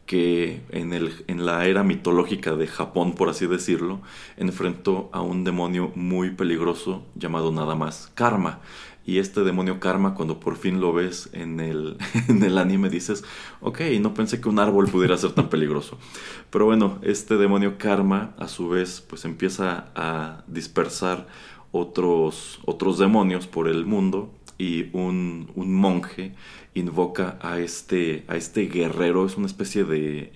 [0.07, 4.01] que en, el, en la era mitológica de Japón, por así decirlo,
[4.37, 8.59] enfrentó a un demonio muy peligroso llamado nada más Karma.
[9.05, 11.97] Y este demonio karma, cuando por fin lo ves en el,
[12.29, 13.25] en el anime, dices,
[13.61, 15.99] ok, no pensé que un árbol pudiera ser tan peligroso.
[16.51, 21.27] Pero bueno, este demonio karma, a su vez, pues empieza a dispersar
[21.73, 26.35] otros, otros demonios por el mundo y un, un monje
[26.75, 30.33] invoca a este, a este guerrero, es una especie de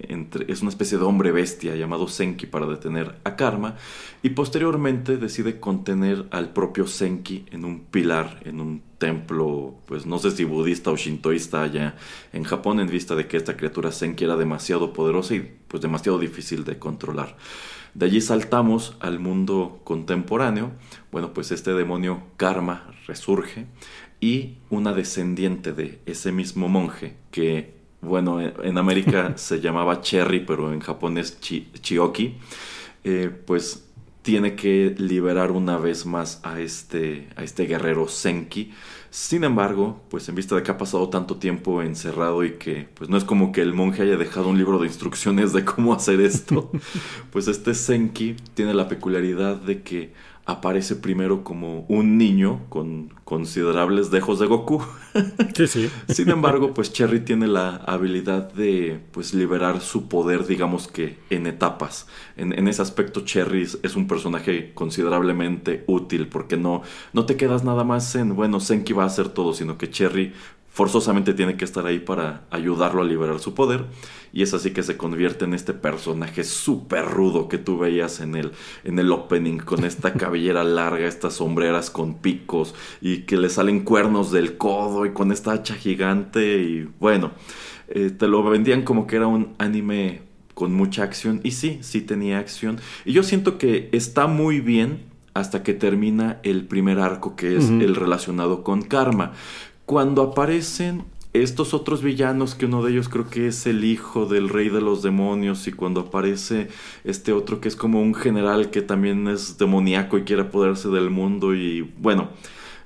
[0.48, 3.76] es una especie de hombre bestia llamado Senki para detener a Karma
[4.22, 10.18] y posteriormente decide contener al propio Senki en un pilar, en un templo, pues no
[10.18, 11.96] sé si budista o shintoísta allá
[12.32, 16.18] en Japón en vista de que esta criatura Senki era demasiado poderosa y pues demasiado
[16.18, 17.36] difícil de controlar.
[17.94, 20.72] De allí saltamos al mundo contemporáneo.
[21.10, 23.64] Bueno, pues este demonio Karma resurge
[24.20, 30.72] y una descendiente de ese mismo monje que, bueno, en América se llamaba Cherry, pero
[30.72, 32.36] en Japón es Chioki,
[33.04, 33.86] eh, pues
[34.26, 38.72] tiene que liberar una vez más a este, a este guerrero Senki.
[39.08, 43.08] Sin embargo, pues en vista de que ha pasado tanto tiempo encerrado y que pues
[43.08, 46.20] no es como que el monje haya dejado un libro de instrucciones de cómo hacer
[46.20, 46.72] esto,
[47.30, 50.12] pues este Senki tiene la peculiaridad de que
[50.46, 54.80] aparece primero como un niño con considerables dejos de Goku.
[55.54, 55.90] Sí, sí.
[56.08, 61.48] Sin embargo, pues Cherry tiene la habilidad de pues liberar su poder, digamos que en
[61.48, 62.06] etapas.
[62.36, 66.82] En, ese aspecto, Cherry es un personaje considerablemente útil porque no,
[67.12, 70.32] no te quedas nada más en, bueno, Senki va a hacer todo, sino que Cherry
[70.76, 73.86] forzosamente tiene que estar ahí para ayudarlo a liberar su poder.
[74.30, 78.34] Y es así que se convierte en este personaje súper rudo que tú veías en
[78.34, 78.52] el,
[78.84, 83.84] en el opening, con esta cabellera larga, estas sombreras con picos y que le salen
[83.84, 86.58] cuernos del codo y con esta hacha gigante.
[86.58, 87.32] Y bueno,
[87.88, 91.40] eh, te lo vendían como que era un anime con mucha acción.
[91.42, 92.80] Y sí, sí tenía acción.
[93.06, 97.68] Y yo siento que está muy bien hasta que termina el primer arco, que es
[97.68, 99.32] el relacionado con Karma.
[99.86, 104.48] Cuando aparecen estos otros villanos, que uno de ellos creo que es el hijo del
[104.48, 106.68] rey de los demonios, y cuando aparece
[107.04, 111.10] este otro que es como un general que también es demoníaco y quiere apoderarse del
[111.10, 112.30] mundo, y bueno,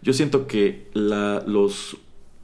[0.02, 1.96] yo siento que la, los,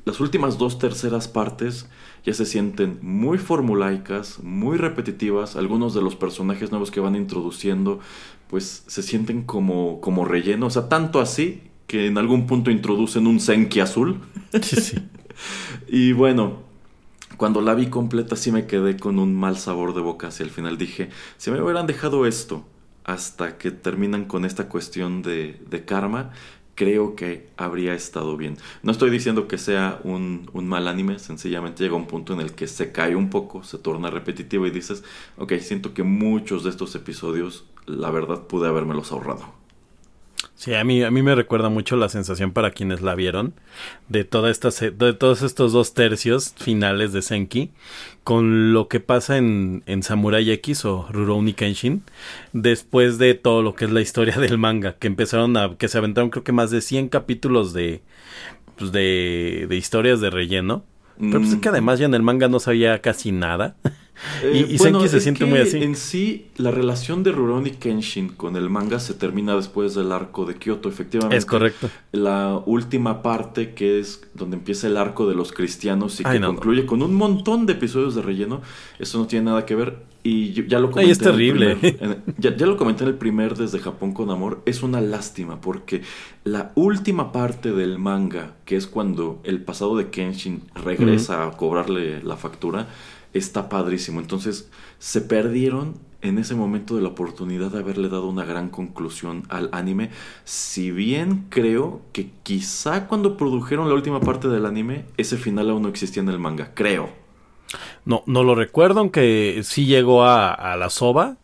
[0.04, 1.88] las últimas dos terceras partes
[2.24, 8.00] ya se sienten muy formulaicas, muy repetitivas, algunos de los personajes nuevos que van introduciendo
[8.48, 13.26] pues se sienten como, como relleno, o sea, tanto así que en algún punto introducen
[13.26, 14.20] un Senki azul.
[14.62, 14.96] Sí,
[15.88, 16.62] y bueno,
[17.36, 20.50] cuando la vi completa sí me quedé con un mal sabor de boca hacia el
[20.50, 20.78] final.
[20.78, 22.64] Dije, si me hubieran dejado esto
[23.04, 26.32] hasta que terminan con esta cuestión de, de karma,
[26.74, 28.56] creo que habría estado bien.
[28.82, 32.52] No estoy diciendo que sea un, un, mal anime, sencillamente llega un punto en el
[32.52, 35.02] que se cae un poco, se torna repetitivo y dices,
[35.36, 39.65] ok, siento que muchos de estos episodios, la verdad, pude los ahorrado.
[40.56, 43.52] Sí, a mí, a mí me recuerda mucho la sensación para quienes la vieron
[44.08, 47.72] de, toda esta, de todos estos dos tercios finales de Senki
[48.24, 52.04] con lo que pasa en, en Samurai X o Rurouni Kenshin
[52.54, 55.98] después de todo lo que es la historia del manga, que empezaron a, que se
[55.98, 58.00] aventaron creo que más de 100 capítulos de,
[58.78, 60.84] pues de, de historias de relleno.
[61.18, 61.72] Pero pues es que mm.
[61.72, 63.76] además ya en el manga no sabía casi nada.
[64.42, 65.82] y, eh, Senki se siente muy así.
[65.82, 70.44] En sí, la relación de Rurouni Kenshin con el manga se termina después del arco
[70.44, 71.36] de Kyoto, efectivamente.
[71.36, 71.90] Es correcto.
[72.12, 76.86] La última parte, que es donde empieza el arco de los cristianos y que concluye
[76.86, 78.62] con un montón de episodios de relleno,
[78.98, 80.16] eso no tiene nada que ver.
[80.22, 81.12] Y ya lo comenté.
[81.12, 81.76] es terrible.
[82.38, 84.60] ya, lo comenté en el primer Desde Japón con Amor.
[84.66, 86.02] Es una lástima porque
[86.42, 92.24] la última parte del manga, que es cuando el pasado de Kenshin regresa a cobrarle
[92.24, 92.88] la factura
[93.36, 94.20] está padrísimo.
[94.20, 99.44] Entonces se perdieron en ese momento de la oportunidad de haberle dado una gran conclusión
[99.48, 100.10] al anime.
[100.44, 105.82] Si bien creo que quizá cuando produjeron la última parte del anime, ese final aún
[105.82, 106.72] no existía en el manga.
[106.74, 107.10] Creo.
[108.04, 111.36] No, no lo recuerdo, aunque sí llegó a, la soba.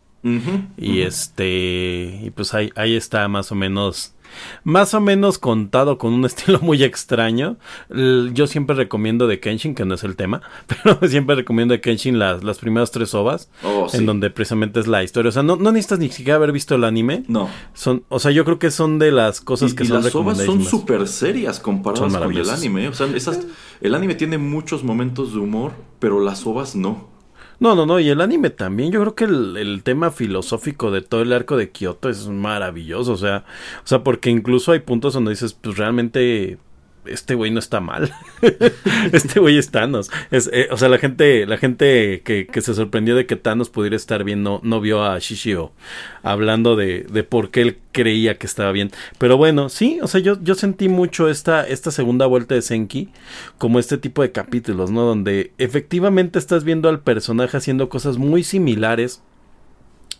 [0.77, 2.21] y este.
[2.23, 4.15] Y pues ahí, ahí está más o menos
[4.63, 7.57] más o menos contado con un estilo muy extraño.
[7.89, 12.19] Yo siempre recomiendo de Kenshin, que no es el tema, pero siempre recomiendo de Kenshin
[12.19, 15.29] las, las primeras tres ovas, oh, en donde precisamente es la historia.
[15.29, 17.23] O sea, no, no, necesitas ni siquiera haber visto el anime.
[17.27, 17.49] No.
[17.73, 20.37] Son, o sea, yo creo que son de las cosas que y son las ovas
[20.37, 22.87] son súper serias comparadas con el anime.
[22.87, 23.07] O sea,
[23.81, 27.12] el anime tiene muchos momentos de humor, pero las ovas no.
[27.59, 28.91] No, no, no, y el anime también.
[28.91, 33.13] Yo creo que el, tema filosófico de todo el arco de Kyoto es maravilloso.
[33.13, 33.45] O sea,
[33.83, 36.57] o sea, porque incluso hay puntos donde dices, pues realmente
[37.05, 38.13] este güey no está mal.
[39.11, 40.09] este güey es Thanos.
[40.31, 43.95] Eh, o sea, la gente, la gente que, que, se sorprendió de que Thanos pudiera
[43.95, 45.71] estar bien no, no vio a Shishio
[46.21, 48.91] hablando de, de, por qué él creía que estaba bien.
[49.17, 53.09] Pero bueno, sí, o sea, yo, yo sentí mucho esta, esta segunda vuelta de Senki
[53.57, 55.01] como este tipo de capítulos, ¿no?
[55.01, 59.21] Donde efectivamente estás viendo al personaje haciendo cosas muy similares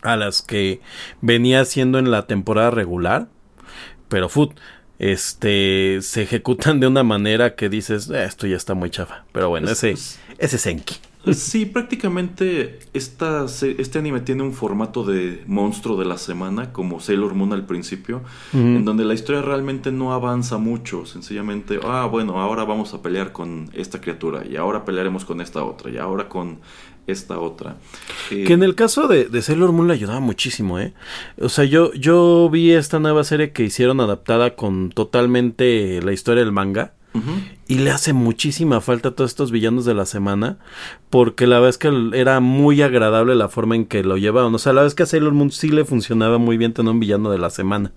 [0.01, 0.81] a las que
[1.21, 3.27] venía haciendo en la temporada regular.
[4.09, 4.59] Pero foot
[4.99, 9.25] este se ejecutan de una manera que dices, eh, esto ya está muy chafa.
[9.31, 9.95] Pero bueno, ese,
[10.37, 10.95] ese Senki.
[11.31, 17.33] Sí, prácticamente esta, este anime tiene un formato de monstruo de la semana, como Sailor
[17.33, 21.05] Moon al principio, en donde la historia realmente no avanza mucho.
[21.05, 25.63] Sencillamente, ah, bueno, ahora vamos a pelear con esta criatura, y ahora pelearemos con esta
[25.63, 26.59] otra, y ahora con
[27.07, 27.77] esta otra.
[28.29, 30.93] que en el caso de, de, Sailor Moon le ayudaba muchísimo, ¿eh?
[31.39, 36.43] O sea, yo, yo vi esta nueva serie que hicieron adaptada con totalmente la historia
[36.43, 36.93] del manga.
[37.67, 40.57] Y le hace muchísima falta a todos estos villanos de la semana.
[41.11, 44.53] Porque la verdad es que era muy agradable la forma en que lo llevaban.
[44.55, 46.91] O sea, la verdad es que a Sailor Moon sí le funcionaba muy bien tener
[46.91, 47.91] un villano de la semana.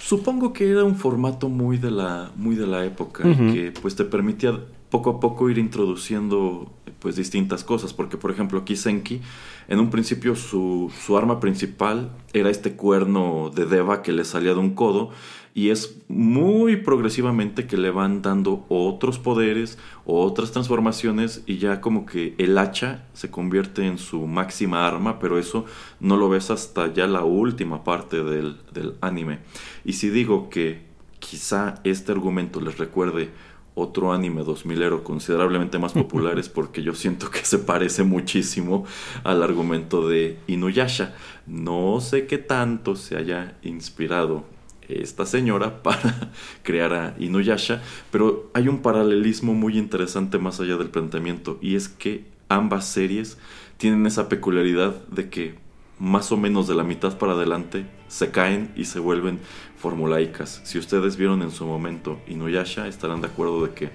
[0.00, 3.24] Supongo que era un formato muy de la, muy de la época.
[3.24, 4.58] Que pues te permitía
[4.90, 9.20] poco a poco ir introduciendo pues distintas cosas, porque por ejemplo Kisenki
[9.68, 14.54] en un principio su, su arma principal era este cuerno de Deva que le salía
[14.54, 15.10] de un codo
[15.54, 19.76] y es muy progresivamente que le van dando otros poderes,
[20.06, 25.38] otras transformaciones y ya como que el hacha se convierte en su máxima arma, pero
[25.38, 25.64] eso
[25.98, 29.40] no lo ves hasta ya la última parte del, del anime.
[29.84, 30.86] Y si digo que
[31.18, 33.30] quizá este argumento les recuerde
[33.78, 38.84] otro anime 2000ero considerablemente más populares porque yo siento que se parece muchísimo
[39.24, 41.14] al argumento de Inuyasha.
[41.46, 44.44] No sé qué tanto se haya inspirado
[44.88, 50.90] esta señora para crear a Inuyasha, pero hay un paralelismo muy interesante más allá del
[50.90, 53.38] planteamiento y es que ambas series
[53.76, 55.54] tienen esa peculiaridad de que
[55.98, 59.38] más o menos de la mitad para adelante se caen y se vuelven
[59.76, 60.60] formulaicas.
[60.64, 63.90] Si ustedes vieron en su momento Inuyasha, estarán de acuerdo de que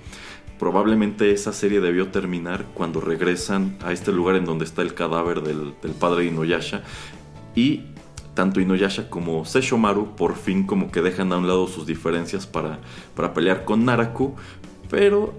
[0.57, 5.41] probablemente esa serie debió terminar cuando regresan a este lugar en donde está el cadáver
[5.41, 6.84] del, padre de Inuyasha
[7.55, 7.82] y
[8.34, 12.80] tanto Inuyasha como Seshomaru por fin como que dejan a un lado sus diferencias para,
[13.16, 14.36] para pelear con Naraku,
[14.89, 15.34] pero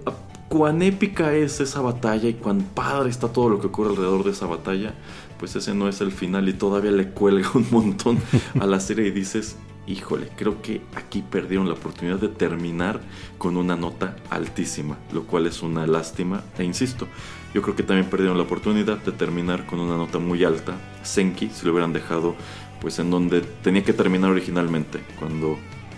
[0.47, 4.31] cuán épica es esa batalla y cuán padre está todo lo que ocurre alrededor de
[4.31, 4.93] esa batalla,
[5.39, 8.19] pues ese no es el final y todavía le cuelga un montón
[8.59, 9.57] a la serie y dices,
[9.87, 13.01] híjole, creo que aquí perdieron la oportunidad de terminar
[13.37, 17.07] con una nota altísima, lo cual es una lástima e insisto,
[17.53, 21.49] yo creo que también perdieron la oportunidad de terminar con una nota muy alta, Senki,
[21.49, 22.35] si lo hubieran dejado
[22.81, 25.57] pues en donde tenía que terminar originalmente, cuando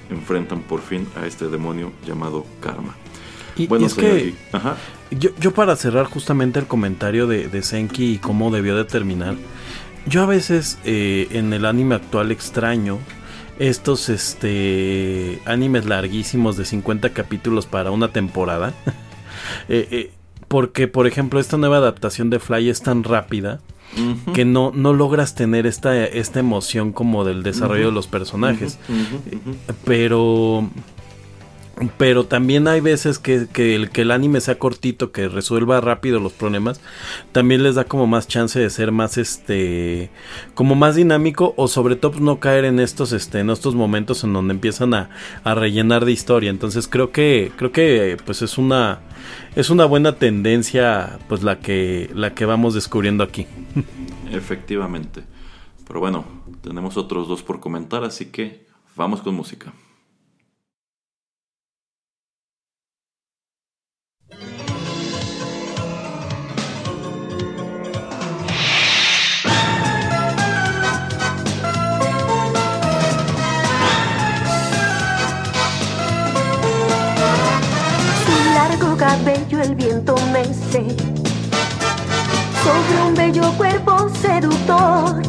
[0.10, 2.96] enfrentan por fin a este demonio llamado Karma.
[3.58, 4.34] Y, bueno, es que
[5.12, 9.36] Yo, yo, para cerrar justamente el comentario de, de, Senki y cómo debió de terminar,
[10.08, 13.00] yo a veces eh, en el anime actual extraño
[13.60, 18.74] estos este animes larguísimos de 50 capítulos para una temporada.
[19.70, 20.12] Eh, eh,
[20.50, 23.62] porque, por ejemplo, esta nueva adaptación de Fly es tan rápida
[24.34, 28.78] que no, no logras tener esta, esta emoción como del desarrollo de los personajes.
[29.86, 30.70] Pero
[31.98, 36.34] pero también hay veces que, el, que el anime sea cortito, que resuelva rápido los
[36.34, 36.82] problemas,
[37.32, 40.10] también les da como más chance de ser más este
[40.56, 44.24] como más dinámico o sobre todo pues, no caer en estos este en estos momentos
[44.24, 45.10] en donde empiezan a,
[45.44, 46.50] a, rellenar de historia.
[46.50, 49.02] Entonces creo que creo que pues es una
[49.56, 53.46] es una buena tendencia pues la que la que vamos descubriendo aquí.
[54.32, 55.24] Efectivamente.
[55.88, 56.26] Pero bueno,
[56.62, 58.66] tenemos otros dos por comentar, así que
[58.96, 59.74] vamos con música.
[79.78, 80.84] Viento mece
[82.64, 85.22] sobre un bello cuerpo seductor.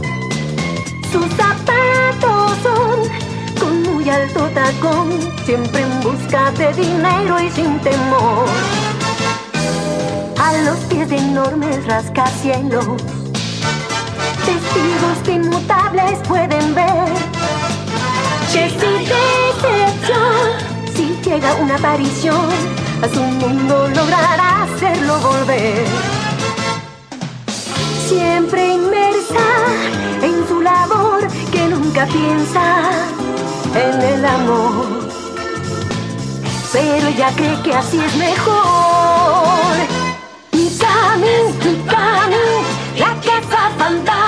[1.13, 8.49] Sus zapatos son con muy alto tacón, siempre en busca de dinero y sin temor.
[10.41, 12.87] A los pies de enormes rascacielos,
[14.47, 17.09] testigos inmutables pueden ver
[18.53, 18.69] que
[21.23, 22.49] llega una aparición,
[23.03, 25.87] a su mundo logrará hacerlo volver.
[28.09, 29.47] Siempre inmersa
[30.23, 32.91] en su labor que nunca piensa
[33.75, 35.09] en el amor.
[36.73, 39.77] Pero ella cree que así es mejor.
[40.53, 42.47] Mikami, Mikami,
[42.99, 43.17] la
[43.79, 44.28] fantasma,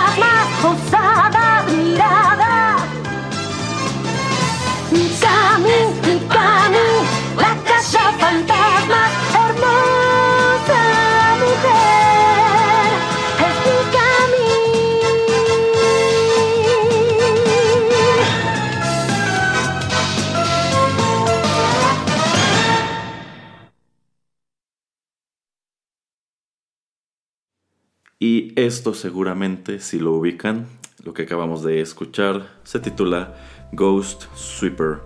[28.23, 30.67] Y esto seguramente, si lo ubican,
[31.03, 33.35] lo que acabamos de escuchar, se titula
[33.73, 34.99] Ghost Sweeper.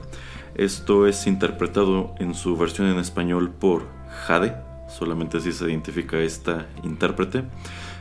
[0.57, 3.87] Esto es interpretado en su versión en español por
[4.27, 4.57] Jade,
[4.89, 7.45] solamente así se identifica esta intérprete.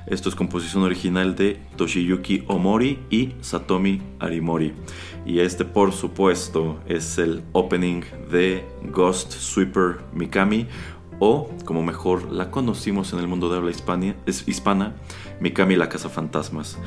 [0.07, 4.74] Esto es composición original de Toshiyuki Omori y Satomi Arimori.
[5.28, 8.01] Y este, por supuesto, es el opening
[8.32, 10.68] de Ghost Sweeper Mikami,
[11.26, 14.93] o como mejor la conocimos en el mundo de habla hispana,
[15.39, 16.78] Mikami la Casa Fantasmas.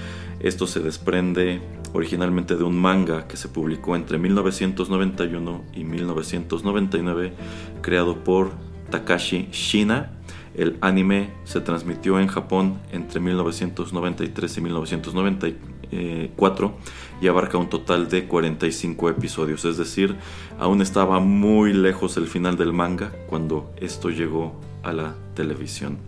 [0.41, 1.63] Esto se desprende
[1.95, 7.33] originalmente de un manga que se publicó entre 1991 y 1999,
[7.81, 8.51] creado por
[8.91, 10.13] Takashi Shina.
[10.55, 16.77] El anime se transmitió en Japón entre 1993 y 1994
[17.21, 20.17] y abarca un total de 45 episodios, es decir,
[20.59, 25.99] aún estaba muy lejos el final del manga cuando esto llegó a la televisión.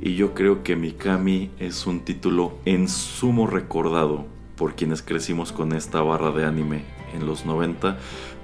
[0.00, 4.26] Y yo creo que Mikami es un título en sumo recordado
[4.56, 6.84] por quienes crecimos con esta barra de anime
[7.14, 7.98] en los 90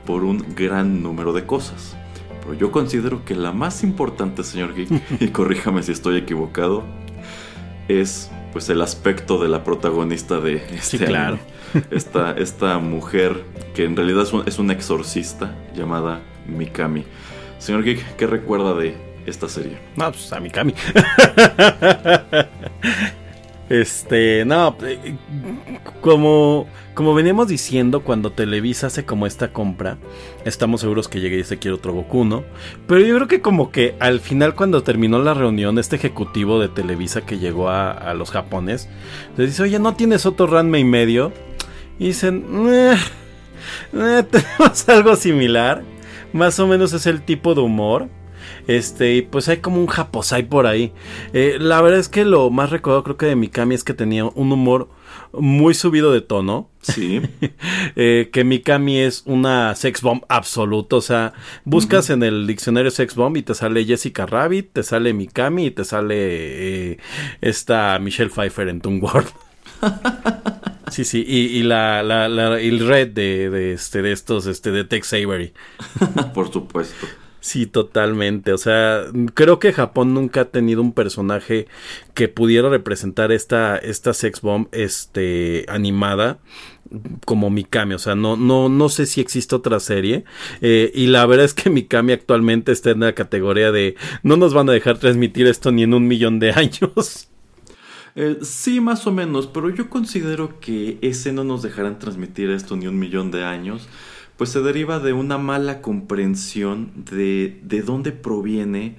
[0.07, 1.97] por un gran número de cosas.
[2.41, 4.89] Pero yo considero que la más importante, señor Geek,
[5.21, 6.85] y corríjame si estoy equivocado,
[7.89, 11.39] es pues el aspecto de la protagonista de este claro.
[11.91, 13.45] Esta, esta mujer
[13.75, 17.05] que en realidad es un, es un exorcista llamada Mikami.
[17.59, 18.97] Señor Geek, ¿qué recuerda de
[19.27, 19.79] esta serie?
[19.97, 20.75] No, pues a Mikami.
[23.69, 25.17] Este, no, eh,
[26.01, 29.99] como, como veníamos diciendo, cuando Televisa hace como esta compra,
[30.47, 32.45] estamos seguros que llega y dice quiere otro Goku, ¿no?
[32.87, 36.69] Pero yo creo que como que al final cuando terminó la reunión, este ejecutivo de
[36.69, 38.89] Televisa que llegó a, los japones,
[39.37, 41.33] le dice, oye, ¿no tienes otro Ranma y medio?
[41.99, 42.97] Y dicen, eh,
[43.93, 45.83] eh, tenemos algo similar,
[46.33, 48.09] más o menos es el tipo de humor.
[48.67, 50.93] Este, y pues hay como un japosai por ahí.
[51.33, 54.27] Eh, la verdad es que lo más recordado creo que de Mikami es que tenía
[54.27, 54.91] un humor
[55.33, 56.69] muy subido de tono.
[56.83, 57.23] Sí.
[57.97, 60.97] eh, que Mikami es una sex bomb absoluta.
[60.97, 61.33] O sea,
[61.65, 65.71] buscas en el diccionario sex bomb y te sale Jessica Rabbit, te sale Mikami y
[65.71, 66.99] te sale eh,
[67.41, 69.29] esta Michelle Pfeiffer en Toon World.
[70.91, 74.85] Sí, sí, y, la, la, la, el red de, de, este, de estos, este, de
[74.85, 75.53] Tex Avery.
[76.35, 77.07] Por supuesto.
[77.41, 78.53] Sí, totalmente.
[78.53, 81.67] O sea, creo que Japón nunca ha tenido un personaje
[82.15, 86.41] que pudiera representar esta, esta sex bomb este, animada
[87.25, 90.25] como Mikami, o sea, no, no, no sé si existe otra serie.
[90.61, 94.55] Eh, y la verdad es que Mikami actualmente está en la categoría de no nos
[94.55, 97.29] van a dejar transmitir esto ni en un millón de años.
[98.21, 102.77] Eh, sí, más o menos, pero yo considero que ese no nos dejarán transmitir esto
[102.77, 103.89] ni un millón de años
[104.37, 108.97] pues se deriva de una mala comprensión de, de dónde proviene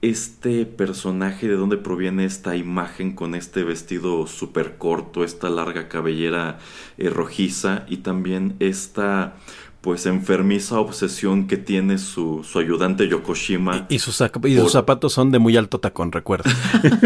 [0.00, 6.60] este personaje, de dónde proviene esta imagen con este vestido súper corto, esta larga cabellera
[6.98, 9.34] eh, rojiza y también esta
[9.82, 13.86] pues enfermiza obsesión que tiene su, su ayudante Yokoshima.
[13.88, 16.48] Y, sus, y sus zapatos son de muy alto tacón, recuerda.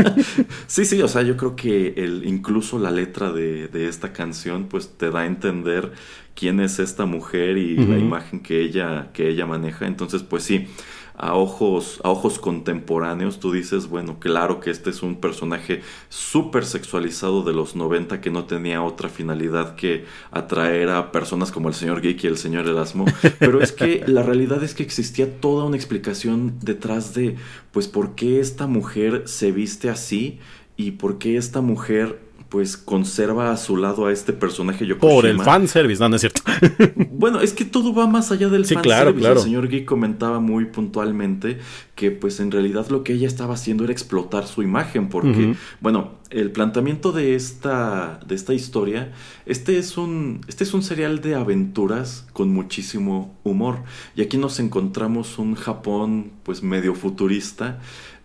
[0.67, 4.67] sí, sí, o sea, yo creo que el, incluso la letra de, de, esta canción
[4.67, 5.93] pues te da a entender
[6.35, 9.87] quién es esta mujer y la imagen que ella, que ella maneja.
[9.87, 10.69] Entonces, pues sí,
[11.17, 16.65] a ojos, a ojos contemporáneos, tú dices, bueno, claro que este es un personaje súper
[16.67, 21.75] sexualizado de los 90 que no tenía otra finalidad que atraer a personas como el
[21.75, 23.07] señor Geek y el señor Erasmo.
[23.39, 27.37] Pero es que la realidad es que existía toda una explicación detrás de,
[27.73, 30.39] pues, por qué esta mujer se viste así
[30.77, 35.13] y por qué esta mujer pues conserva a su lado a este personaje Yokoshima.
[35.13, 36.43] Por el fanservice, no, no es cierto.
[37.11, 39.19] bueno, es que todo va más allá del sí, fanservice.
[39.19, 41.59] Claro, El señor Geek comentaba muy puntualmente
[41.97, 46.13] que pues en realidad lo que ella estaba haciendo era explotar su imagen porque, bueno,
[46.31, 49.13] el planteamiento de esta, de esta historia,
[49.45, 53.79] este es, un, este es un serial de aventuras con muchísimo humor
[54.15, 57.81] y aquí nos encontramos un Japón pues medio futurista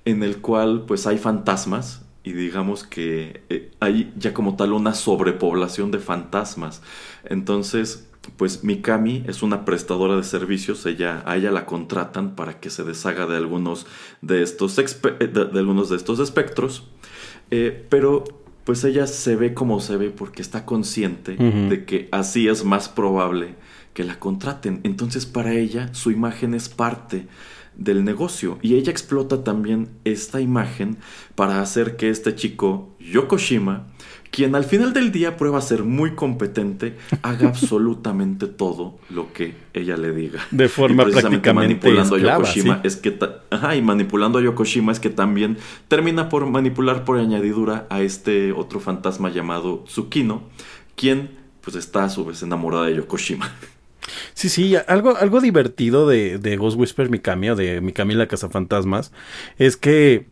[0.05, 4.93] en el cual pues hay fantasmas y digamos que eh, hay ya como tal una
[4.93, 6.81] sobrepoblación de fantasmas.
[7.23, 8.07] Entonces,
[8.37, 12.83] pues Mikami es una prestadora de servicios, ella, a ella la contratan para que se
[12.83, 13.87] deshaga de algunos
[14.21, 16.87] de estos, eh, de, algunos de estos espectros,
[17.49, 18.23] eh, pero
[18.63, 22.89] pues ella se ve como se ve porque está consciente de que así es más
[22.89, 23.55] probable
[23.95, 24.81] que la contraten.
[24.83, 27.25] Entonces para ella su imagen es parte
[27.75, 28.59] del negocio.
[28.61, 30.97] Y ella explota también esta imagen
[31.35, 33.87] para hacer que este chico, Yokoshima,
[34.31, 39.97] quien al final del día prueba ser muy competente, haga absolutamente todo lo que ella
[39.97, 40.39] le diga.
[40.51, 43.17] De forma prácticamente manipulando a Yokoshima es que
[43.49, 45.57] ajá, y manipulando a Yokoshima es que también
[45.87, 50.43] termina por manipular por añadidura a este otro fantasma llamado Tsukino,
[50.95, 53.53] quien pues está a su vez enamorada de Yokoshima.
[54.33, 59.11] Sí, sí, algo, algo divertido de, de Ghost Whisper Mikami o de Mikami la Cazafantasmas
[59.57, 60.27] es que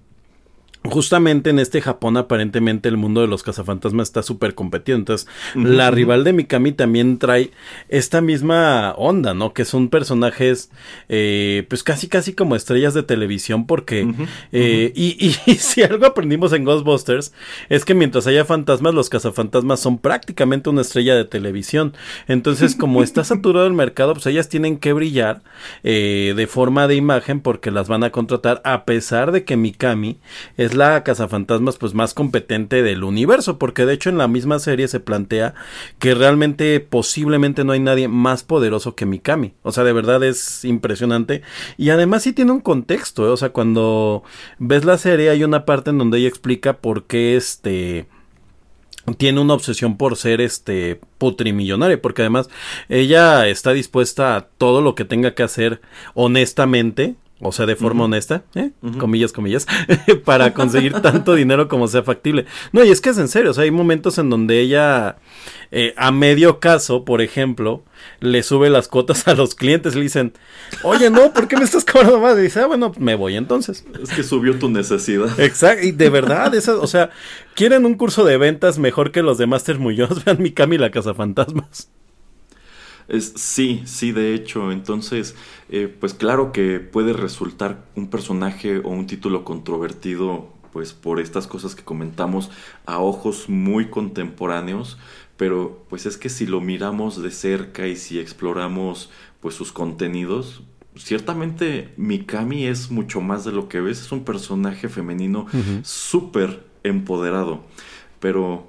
[0.83, 4.97] justamente en este Japón aparentemente el mundo de los cazafantasmas está súper competido.
[4.97, 7.51] Entonces, la rival de Mikami también trae
[7.89, 9.53] esta misma onda, ¿no?
[9.53, 10.71] Que son personajes,
[11.09, 14.07] eh, pues casi casi como estrellas de televisión porque...
[14.51, 17.33] Eh, y, y, si algo aprendimos en Ghostbusters
[17.67, 21.93] es que mientras haya fantasmas, los cazafantasmas son prácticamente una estrella de televisión.
[22.27, 25.41] Entonces, como está saturado el mercado, pues ellas tienen que brillar
[25.83, 30.19] eh, de forma de imagen porque las van a contratar a pesar de que Mikami
[30.57, 34.87] es la cazafantasmas pues más competente del universo, porque de hecho en la misma serie
[34.87, 35.53] se plantea
[35.99, 39.53] que realmente posiblemente no hay nadie más poderoso que Mikami.
[39.63, 41.41] O sea, de verdad es impresionante
[41.77, 43.29] y además sí tiene un contexto, ¿eh?
[43.29, 44.23] o sea, cuando
[44.57, 48.07] ves la serie hay una parte en donde ella explica por qué este
[49.17, 52.49] tiene una obsesión por ser este putrimillonaria, porque además
[52.89, 55.81] ella está dispuesta a todo lo que tenga que hacer
[56.13, 58.71] honestamente o sea, de forma honesta, ¿eh?
[58.97, 59.65] comillas, comillas,
[60.25, 62.45] para conseguir tanto dinero como sea factible.
[62.73, 65.17] No, y es que es en serio, o sea, hay momentos en donde ella,
[65.71, 67.83] eh, a medio caso, por ejemplo,
[68.19, 70.33] le sube las cuotas a los clientes y le dicen,
[70.83, 72.37] oye, no, ¿por qué me estás cobrando más?
[72.37, 73.85] Y dice, ah, bueno, me voy entonces.
[74.03, 75.39] Es que subió tu necesidad.
[75.39, 77.11] Exacto, y de verdad, esas, o sea,
[77.55, 80.91] quieren un curso de ventas mejor que los de Master Muñoz, vean mi Cami la
[80.91, 81.89] Casa Fantasmas.
[83.09, 84.71] Es, sí, sí, de hecho.
[84.71, 85.35] Entonces,
[85.69, 91.47] eh, pues claro que puede resultar un personaje o un título controvertido, pues por estas
[91.47, 92.51] cosas que comentamos,
[92.85, 94.97] a ojos muy contemporáneos,
[95.37, 100.63] pero pues es que si lo miramos de cerca y si exploramos pues sus contenidos,
[100.95, 105.47] ciertamente Mikami es mucho más de lo que ves, es un personaje femenino
[105.81, 107.63] súper empoderado,
[108.19, 108.68] pero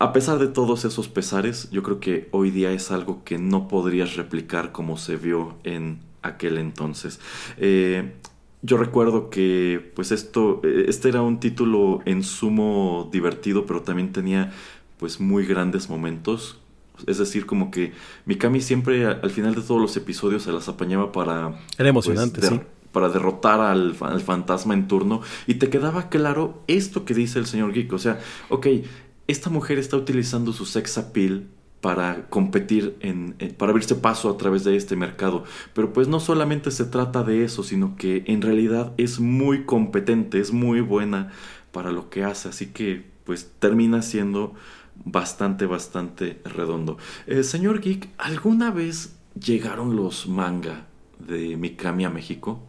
[0.00, 3.68] a pesar de todos esos pesares, yo creo que hoy día es algo que no
[3.68, 7.20] podrías replicar como se vio en aquel entonces.
[7.58, 8.14] Eh,
[8.62, 14.10] yo recuerdo que pues esto, eh, este era un título en sumo divertido, pero también
[14.10, 14.52] tenía
[14.98, 16.58] pues muy grandes momentos.
[17.06, 17.92] Es decir, como que
[18.24, 21.60] Mikami siempre al final de todos los episodios se las apañaba para...
[21.76, 22.60] Era pues, emocionante, sí
[22.92, 27.46] para derrotar al, al, fantasma en turno y te quedaba claro esto que dice el
[27.46, 27.92] señor Geek.
[27.92, 28.66] O sea, ok,
[29.30, 31.46] esta mujer está utilizando su sex appeal
[31.80, 35.44] para competir en, para abrirse paso a través de este mercado.
[35.72, 40.40] Pero pues no solamente se trata de eso, sino que en realidad es muy competente,
[40.40, 41.30] es muy buena
[41.72, 44.54] para lo que hace, así que pues termina siendo
[45.04, 46.98] bastante, bastante redondo.
[47.26, 50.86] Eh, señor Geek, ¿alguna vez llegaron los manga
[51.18, 52.60] de Mikami a México?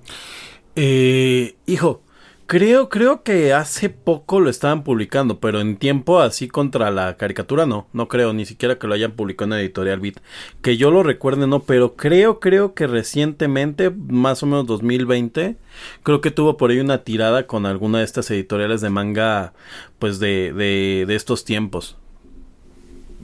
[0.76, 2.04] Eh, hijo,
[2.52, 7.66] Creo, creo que hace poco lo estaban publicando, pero en tiempo así contra la caricatura
[7.66, 10.20] no, no creo, ni siquiera que lo hayan publicado en Editorial Beat.
[10.62, 15.56] Que yo lo recuerde no, pero creo, creo que recientemente, más o menos 2020,
[16.04, 19.54] creo que tuvo por ahí una tirada con alguna de estas editoriales de manga,
[19.98, 21.96] pues de, de, de estos tiempos.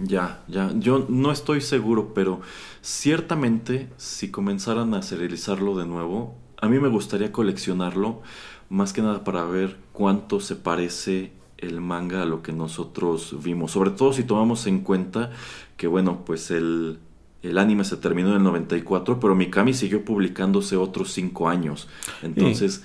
[0.02, 2.40] Ya, ya, yo no estoy seguro, pero
[2.80, 8.22] ciertamente si comenzaran a serializarlo de nuevo, a mí me gustaría coleccionarlo
[8.70, 13.72] más que nada para ver cuánto se parece el manga a lo que nosotros vimos.
[13.72, 15.32] Sobre todo si tomamos en cuenta
[15.76, 17.00] que, bueno, pues el,
[17.42, 21.88] el anime se terminó en el 94, pero Mikami siguió publicándose otros 5 años.
[22.22, 22.84] Entonces,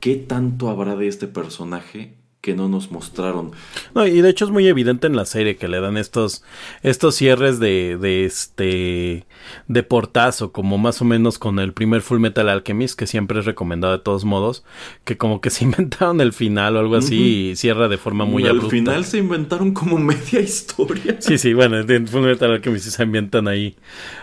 [0.00, 3.50] ¿qué tanto habrá de este personaje que no nos mostraron.
[3.94, 6.44] No, y de hecho es muy evidente en la serie que le dan estos,
[6.82, 9.26] estos cierres de, de este,
[9.66, 13.44] de portazo, como más o menos con el primer Full Metal Alchemist, que siempre es
[13.44, 14.64] recomendado de todos modos,
[15.04, 18.46] que como que se inventaron el final o algo así y cierra de forma muy
[18.46, 18.66] abrupta.
[18.66, 21.16] Al final se inventaron como media historia.
[21.20, 23.76] Sí, sí, bueno, en Full Metal Alchemist se inventan ahí,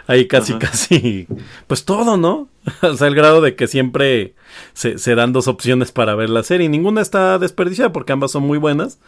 [0.08, 1.28] ahí casi, casi,
[1.68, 2.48] pues todo, ¿no?
[2.82, 4.34] o el grado de que siempre
[4.74, 6.70] se, dan dos opciones para ver la serie.
[6.70, 9.00] Ninguna está desperdiciada porque ambas son muy buenas.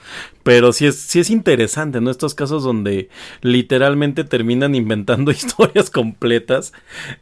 [0.43, 2.11] Pero sí es, sí es interesante, ¿no?
[2.11, 3.09] Estos casos donde
[3.41, 6.73] literalmente terminan inventando historias completas.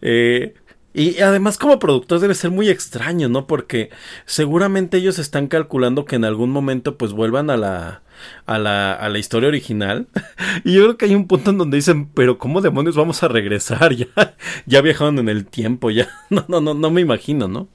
[0.01, 0.55] Eh,
[0.95, 3.47] y además como productor debe ser muy extraño, ¿no?
[3.47, 3.89] Porque
[4.25, 8.01] seguramente ellos están calculando que en algún momento pues vuelvan a la
[8.45, 10.07] a la, a la historia original.
[10.63, 13.27] y yo creo que hay un punto en donde dicen, pero ¿cómo demonios vamos a
[13.27, 13.93] regresar?
[13.95, 14.35] Ya,
[14.65, 16.07] ya viajaron en el tiempo, ya.
[16.29, 17.67] No, no, no, no me imagino, ¿no?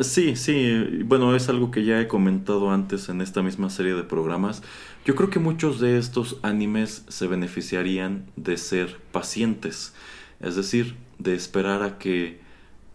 [0.00, 4.04] Sí, sí, bueno, es algo que ya he comentado antes en esta misma serie de
[4.04, 4.62] programas.
[5.04, 9.94] Yo creo que muchos de estos animes se beneficiarían de ser pacientes,
[10.40, 12.40] es decir, de esperar a que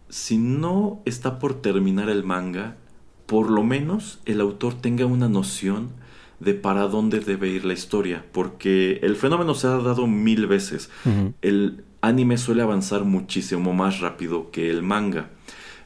[0.08, 2.76] si no está por terminar el manga,
[3.26, 5.90] por lo menos el autor tenga una noción
[6.40, 10.90] de para dónde debe ir la historia, porque el fenómeno se ha dado mil veces.
[11.42, 15.30] El anime suele avanzar muchísimo más rápido que el manga.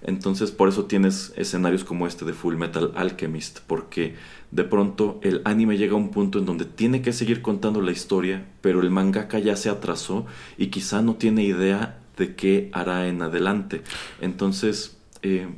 [0.03, 4.15] Entonces por eso tienes escenarios como este de Full Metal Alchemist, porque
[4.51, 7.93] de pronto el anime llega a un punto en donde tiene que seguir contando la
[7.93, 10.27] historia, pero el mangaka ya se atrasó
[10.57, 13.83] y quizá no tiene idea de qué hará en adelante.
[14.21, 15.49] Entonces, eh,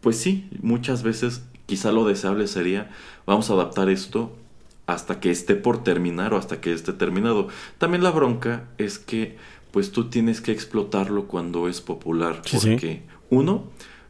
[0.00, 2.90] pues sí, muchas veces quizá lo deseable sería,
[3.26, 4.36] vamos a adaptar esto
[4.86, 7.48] hasta que esté por terminar o hasta que esté terminado.
[7.78, 9.36] También la bronca es que
[9.72, 13.64] pues tú tienes que explotarlo cuando es popular, porque uno,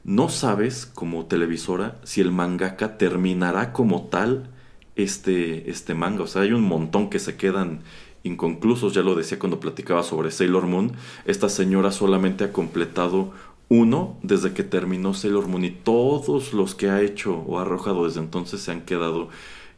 [0.04, 4.50] no sabes como televisora si el mangaka terminará como tal
[4.94, 6.22] este, este manga.
[6.22, 7.80] O sea, hay un montón que se quedan
[8.26, 8.92] inconclusos.
[8.92, 10.92] Ya lo decía cuando platicaba sobre Sailor Moon.
[11.24, 13.32] Esta señora solamente ha completado
[13.68, 18.04] uno desde que terminó Sailor Moon y todos los que ha hecho o ha arrojado
[18.04, 19.28] desde entonces se han quedado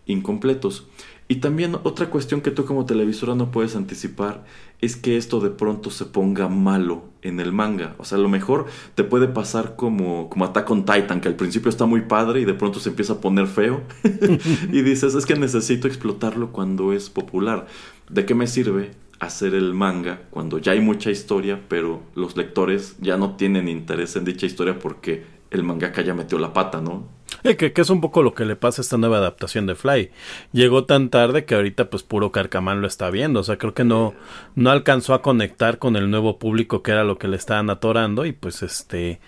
[0.08, 0.88] incompletos.
[1.30, 4.44] Y también otra cuestión que tú como televisora no puedes anticipar
[4.80, 7.94] es que esto de pronto se ponga malo en el manga.
[7.98, 11.36] O sea, a lo mejor te puede pasar como, como Attack on Titan, que al
[11.36, 13.82] principio está muy padre y de pronto se empieza a poner feo.
[14.72, 17.66] y dices, es que necesito explotarlo cuando es popular.
[18.08, 22.96] ¿De qué me sirve hacer el manga cuando ya hay mucha historia, pero los lectores
[23.00, 27.08] ya no tienen interés en dicha historia porque el mangaka ya metió la pata, ¿no?
[27.44, 30.10] Eh, que, es un poco lo que le pasa a esta nueva adaptación de Fly.
[30.52, 33.40] Llegó tan tarde que ahorita pues puro Carcamán lo está viendo.
[33.40, 34.14] O sea, creo que no,
[34.54, 38.26] no alcanzó a conectar con el nuevo público que era lo que le estaban atorando.
[38.26, 39.20] Y pues este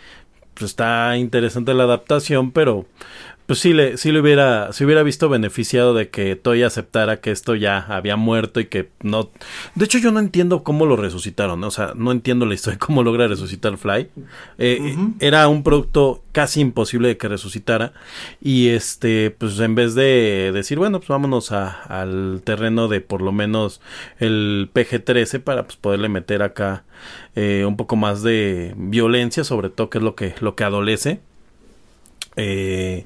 [0.55, 2.87] pues está interesante la adaptación, pero
[3.51, 7.33] pues sí le, sí le hubiera, si hubiera visto beneficiado de que Toy aceptara que
[7.33, 9.29] esto ya había muerto y que no.
[9.75, 12.87] De hecho, yo no entiendo cómo lo resucitaron, o sea, no entiendo la historia de
[12.87, 14.09] cómo logra resucitar Fly.
[14.59, 17.93] Eh, era un producto casi imposible de que resucitara.
[18.41, 23.33] Y este, pues en vez de decir, bueno, pues vámonos al terreno de por lo
[23.33, 23.81] menos
[24.21, 26.85] el PG-13 para pues, poderle meter acá
[27.35, 31.21] eh, un poco más de violencia, sobre todo que es lo que, lo que adolece
[32.41, 33.05] eh,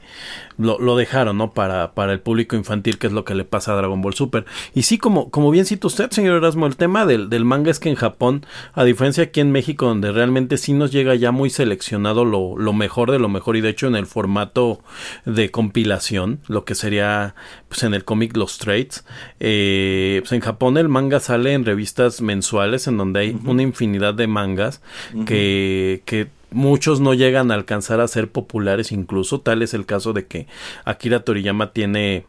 [0.57, 1.53] lo, dejaron, ¿no?
[1.53, 4.45] Para, para el público infantil, que es lo que le pasa a Dragon Ball Super.
[4.72, 7.80] Y sí, como, como bien cita usted, señor Erasmo, el tema del, del, manga es
[7.80, 11.51] que en Japón, a diferencia aquí en México, donde realmente sí nos llega ya muy
[11.51, 14.80] seleccionado lo, lo mejor de lo mejor, y de hecho en el formato
[15.24, 17.35] de compilación, lo que sería
[17.68, 19.05] pues en el cómic Los Trades,
[19.41, 24.14] eh, pues en Japón el manga sale en revistas mensuales en donde hay una infinidad
[24.14, 24.80] de mangas
[25.26, 30.13] que, que muchos no llegan a alcanzar a ser populares incluso, tal es el caso
[30.13, 30.47] de que
[30.85, 32.25] Akira Toriyama tiene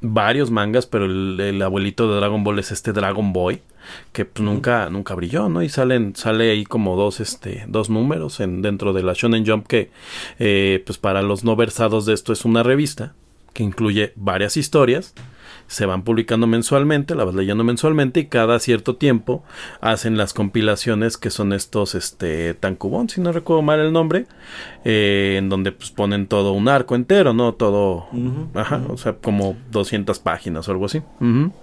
[0.00, 3.60] varios mangas, pero el, abuelito de Dragon Ball es este Dragon Boy,
[4.12, 5.62] que pues, nunca, nunca brilló, ¿no?
[5.62, 9.66] Y salen, sale ahí como dos, este, dos números en, dentro de la Shonen Jump
[9.66, 9.90] que,
[10.38, 13.14] eh, pues para los no versados de esto es una revista
[13.52, 15.14] que incluye varias historias
[15.68, 19.44] se van publicando mensualmente, la vas leyendo mensualmente y cada cierto tiempo
[19.80, 24.26] hacen las compilaciones que son estos este tankubon, si no recuerdo mal el nombre,
[24.84, 27.54] eh, en donde pues ponen todo un arco entero, ¿no?
[27.54, 28.08] Todo,
[28.54, 31.02] ajá, o sea, como 200 páginas o algo así.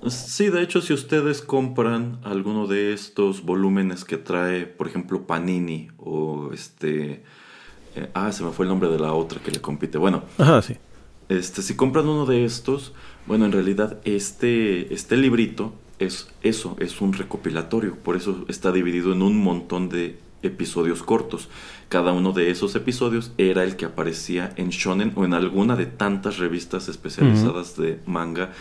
[0.08, 5.90] Sí, de hecho, si ustedes compran alguno de estos volúmenes que trae, por ejemplo, Panini
[5.98, 7.24] o este...
[7.96, 9.98] Eh, ah, se me fue el nombre de la otra que le compite.
[9.98, 10.76] Bueno, Ajá, sí.
[11.30, 12.94] Este, si compran uno de estos,
[13.28, 19.14] bueno, en realidad este, este librito es eso, es un recopilatorio, por eso está dividido
[19.14, 21.50] en un montón de episodios cortos.
[21.90, 25.86] Cada uno de esos episodios era el que aparecía en Shonen o en alguna de
[25.86, 28.52] tantas revistas especializadas de manga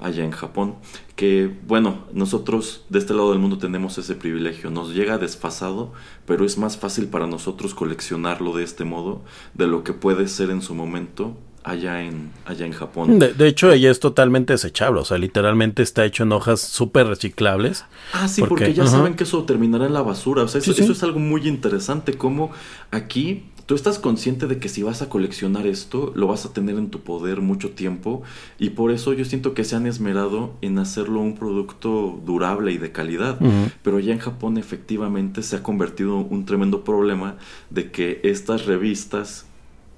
[0.00, 0.76] allá en Japón.
[1.16, 4.70] Que bueno, nosotros de este lado del mundo tenemos ese privilegio.
[4.70, 5.92] Nos llega desfasado,
[6.26, 9.22] pero es más fácil para nosotros coleccionarlo de este modo
[9.54, 13.18] de lo que puede ser en su momento allá en, allá en Japón.
[13.18, 17.84] De, hecho, ella es totalmente desechable, o sea, literalmente está hecho en hojas súper reciclables.
[18.12, 20.92] Ah, sí, porque, ya saben que eso terminará en la basura, o sea, eso, eso
[20.92, 22.50] es algo muy interesante, como
[22.90, 26.76] aquí tú estás consciente de que si vas a coleccionar esto, lo vas a tener
[26.76, 28.22] en tu poder mucho tiempo
[28.58, 32.78] y por eso yo siento que se han esmerado en hacerlo un producto durable y
[32.78, 33.38] de calidad.
[33.82, 37.36] Pero ya en Japón efectivamente se ha convertido un tremendo problema
[37.70, 39.46] de que estas revistas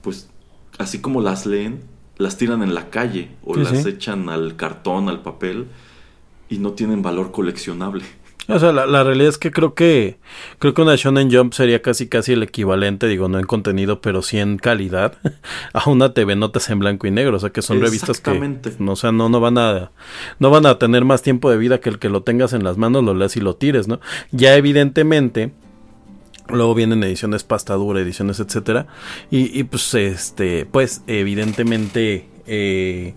[0.02, 0.28] pues
[0.78, 1.80] así como las leen,
[2.16, 5.66] las tiran en la calle o las echan al cartón, al papel
[6.48, 8.04] y no tienen valor coleccionable.
[8.46, 10.18] O sea, la, realidad es que creo que
[10.58, 14.20] creo que una Shonen Jump sería casi casi el equivalente, digo, no en contenido, pero
[14.20, 15.16] sí en calidad
[15.72, 18.92] a una TV Notas en blanco y negro, o sea, que son revistas que no,
[18.92, 19.92] o sea, no no van a
[20.40, 22.76] no van a tener más tiempo de vida que el que lo tengas en las
[22.76, 23.98] manos, lo leas y lo tires, ¿no?
[24.30, 25.52] Ya evidentemente
[26.54, 28.86] Luego vienen ediciones pasta dura, ediciones etcétera.
[29.30, 33.14] Y, pues este, pues evidentemente eh,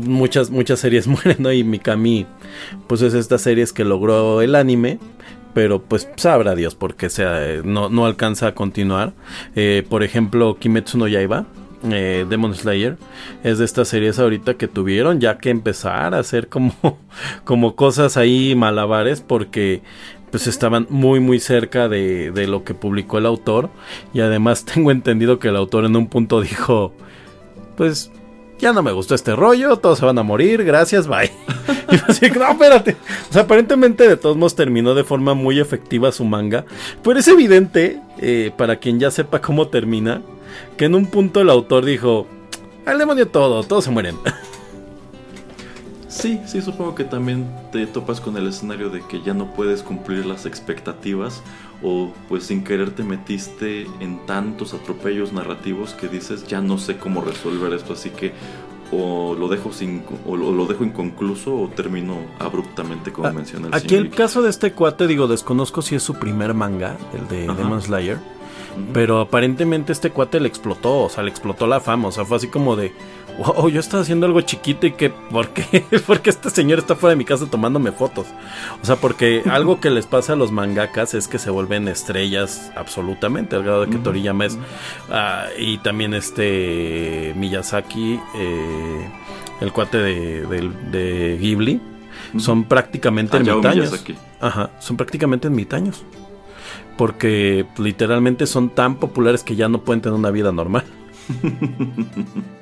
[0.00, 1.52] muchas, muchas series mueren, ¿no?
[1.52, 2.26] Y Mikami,
[2.86, 4.98] pues es estas series que logró el anime,
[5.54, 9.12] pero pues sabrá Dios porque sea, eh, no, no alcanza a continuar.
[9.56, 11.46] Eh, por ejemplo, Kimetsu no Yaiba,
[11.82, 12.98] Demon Slayer,
[13.42, 16.74] es de estas series ahorita que tuvieron ya que empezar a hacer como,
[17.44, 19.80] como cosas ahí malabares porque
[20.30, 23.70] pues estaban muy muy cerca de, de lo que publicó el autor
[24.12, 26.92] y además tengo entendido que el autor en un punto dijo
[27.76, 28.10] pues
[28.60, 31.32] ya no me gustó este rollo, todos se van a morir, gracias, bye.
[31.90, 32.96] y así, no, espérate.
[33.34, 36.66] O aparentemente de todos modos terminó de forma muy efectiva su manga.
[37.02, 40.20] Pero es evidente, eh, para quien ya sepa cómo termina,
[40.76, 42.26] que en un punto el autor dijo,
[42.84, 44.16] al demonio todo, todos se mueren.
[46.10, 49.84] Sí, sí, supongo que también te topas con el escenario de que ya no puedes
[49.84, 51.40] cumplir las expectativas
[51.84, 56.96] o pues sin querer te metiste en tantos atropellos narrativos que dices ya no sé
[56.96, 58.32] cómo resolver esto, así que
[58.90, 63.74] o lo dejo sin o lo, dejo inconcluso o termino abruptamente como ah, menciona el
[63.74, 67.54] Aquí el caso de este cuate digo desconozco si es su primer manga, el de
[67.54, 68.18] Demon Slayer.
[68.92, 72.36] Pero aparentemente este cuate le explotó, o sea, le explotó la fama, o sea, fue
[72.36, 72.92] así como de,
[73.40, 75.84] wow, yo estaba haciendo algo chiquito y que, ¿por qué?
[76.06, 78.26] porque este señor está fuera de mi casa tomándome fotos.
[78.82, 82.70] O sea, porque algo que les pasa a los mangakas es que se vuelven estrellas
[82.76, 84.58] absolutamente, al grado de que Toriyama es,
[85.10, 89.08] ah, y también este Miyazaki, eh,
[89.60, 91.80] el cuate de, Ghibli,
[92.38, 94.04] son prácticamente ermitaños.
[94.40, 96.04] Ajá, son prácticamente ermitaños.
[96.98, 100.84] Porque literalmente son tan populares que ya no pueden tener una vida normal.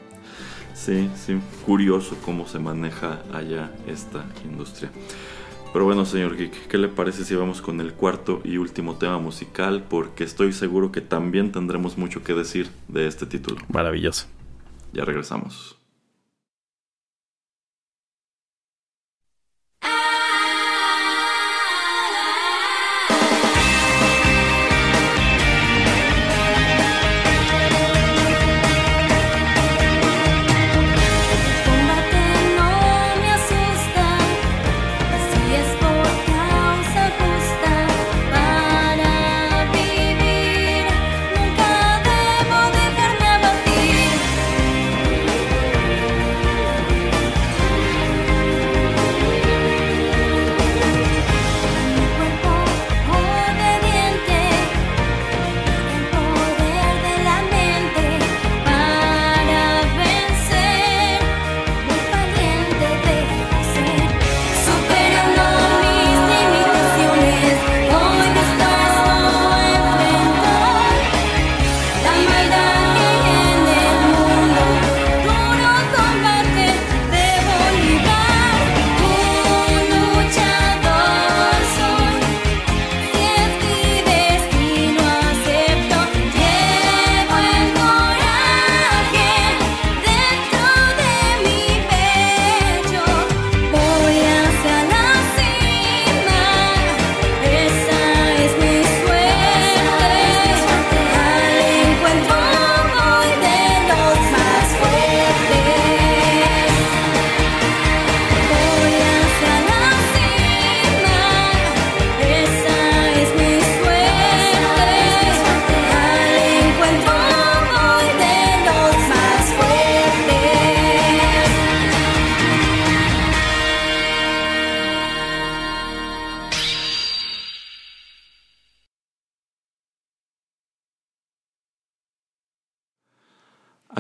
[0.79, 4.91] Sí, sí, curioso cómo se maneja allá esta industria.
[5.73, 9.19] Pero bueno, señor Geek, ¿qué le parece si vamos con el cuarto y último tema
[9.19, 9.85] musical?
[9.89, 13.59] Porque estoy seguro que también tendremos mucho que decir de este título.
[13.69, 14.27] Maravilloso.
[14.93, 15.78] Ya regresamos.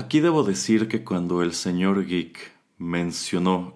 [0.09, 2.39] Aquí debo decir que cuando el señor Geek
[2.79, 3.75] mencionó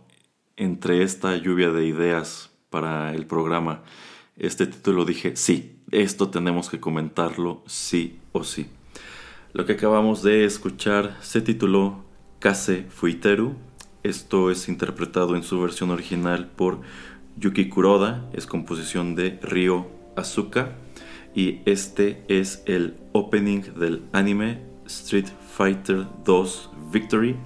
[0.57, 3.83] entre esta lluvia de ideas para el programa
[4.39, 8.69] este título, dije, sí, esto tenemos que comentarlo sí o sí.
[9.53, 12.03] Lo que acabamos de escuchar se tituló
[12.39, 13.55] Kase Fuiteru.
[14.03, 16.81] Esto es interpretado en su versión original por
[17.37, 19.85] Yuki Kuroda, es composición de Ryo
[20.17, 20.79] Asuka
[21.35, 27.37] y este es el opening del anime Street Fighter 2 Victory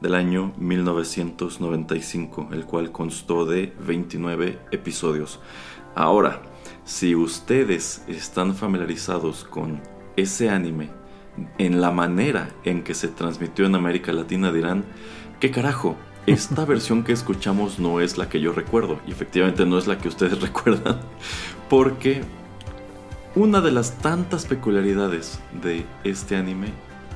[0.00, 5.40] del año 1995, el cual constó de 29 episodios.
[5.94, 6.42] Ahora,
[6.84, 9.80] si ustedes están familiarizados con
[10.16, 10.90] ese anime,
[11.58, 14.84] en la manera en que se transmitió en América Latina dirán,
[15.40, 15.96] ¿qué carajo?
[16.26, 19.98] Esta versión que escuchamos no es la que yo recuerdo, y efectivamente no es la
[19.98, 21.00] que ustedes recuerdan,
[21.68, 22.22] porque
[23.34, 26.68] una de las tantas peculiaridades de este anime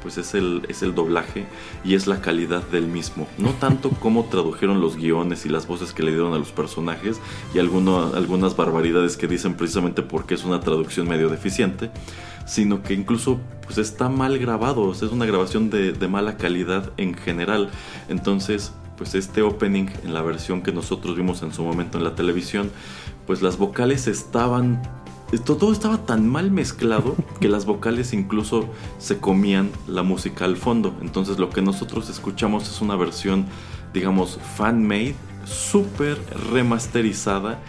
[0.06, 1.46] pues es el, es el doblaje
[1.84, 3.26] y es la calidad del mismo.
[3.38, 7.18] No tanto como tradujeron los guiones y las voces que le dieron a los personajes
[7.52, 11.90] y algunas barbaridades que dicen precisamente porque es una traducción medio deficiente,
[12.46, 17.14] sino que incluso pues está mal grabado, es una grabación de, de mala calidad en
[17.14, 17.70] general.
[18.08, 22.14] Entonces, pues este opening en la versión que nosotros vimos en su momento en la
[22.14, 22.70] televisión,
[23.26, 24.80] pues las vocales estaban
[25.44, 28.68] todo estaba tan mal mezclado que las vocales incluso
[28.98, 30.94] se comían la música al fondo.
[31.00, 33.46] Entonces lo que nosotros escuchamos es una versión,
[33.92, 36.18] digamos, fan-made, súper
[36.52, 37.60] remasterizada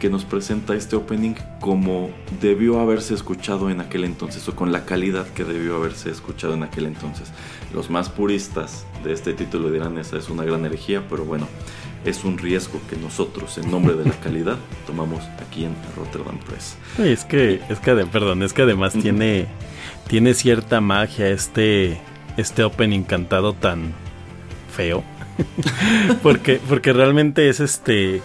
[0.00, 2.10] que nos presenta este opening como
[2.40, 6.62] debió haberse escuchado en aquel entonces o con la calidad que debió haberse escuchado en
[6.62, 7.32] aquel entonces.
[7.72, 11.46] Los más puristas de este título dirán esa es una gran herejía, pero bueno,
[12.04, 16.76] es un riesgo que nosotros, en nombre de la calidad, tomamos aquí en Rotterdam Press.
[16.98, 19.46] es que, es que, perdón, es que además tiene,
[20.06, 22.00] tiene cierta magia este,
[22.36, 23.92] este opening cantado tan
[24.74, 25.02] feo.
[26.22, 28.22] porque, porque realmente es este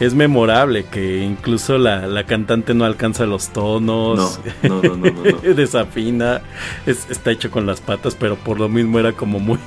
[0.00, 5.12] es memorable que incluso la, cantante no alcanza los tonos, no, no, no,
[5.54, 6.42] desafina,
[6.84, 9.58] está hecho con las patas, pero por lo mismo era como muy,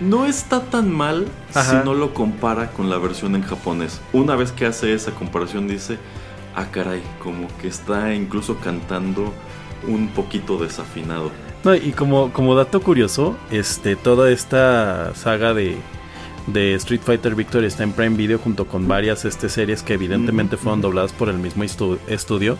[0.00, 4.00] no está tan mal si no lo compara con la versión en japonés.
[4.12, 5.98] Una vez que hace esa comparación dice,
[6.54, 9.32] ah caray, como que está incluso cantando
[9.86, 11.30] un poquito desafinado.
[11.64, 15.76] No, y como, como dato curioso, este, toda esta saga de,
[16.52, 20.56] de Street Fighter Victory está en Prime Video junto con varias este, series que evidentemente
[20.56, 22.56] fueron dobladas por el mismo estudio.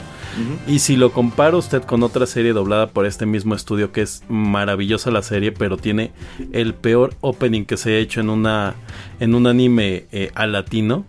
[0.66, 4.22] Y si lo compara usted con otra serie doblada por este mismo estudio, que es
[4.28, 6.12] maravillosa la serie, pero tiene
[6.52, 8.74] el peor opening que se ha hecho en, una,
[9.18, 11.04] en un anime eh, al latino,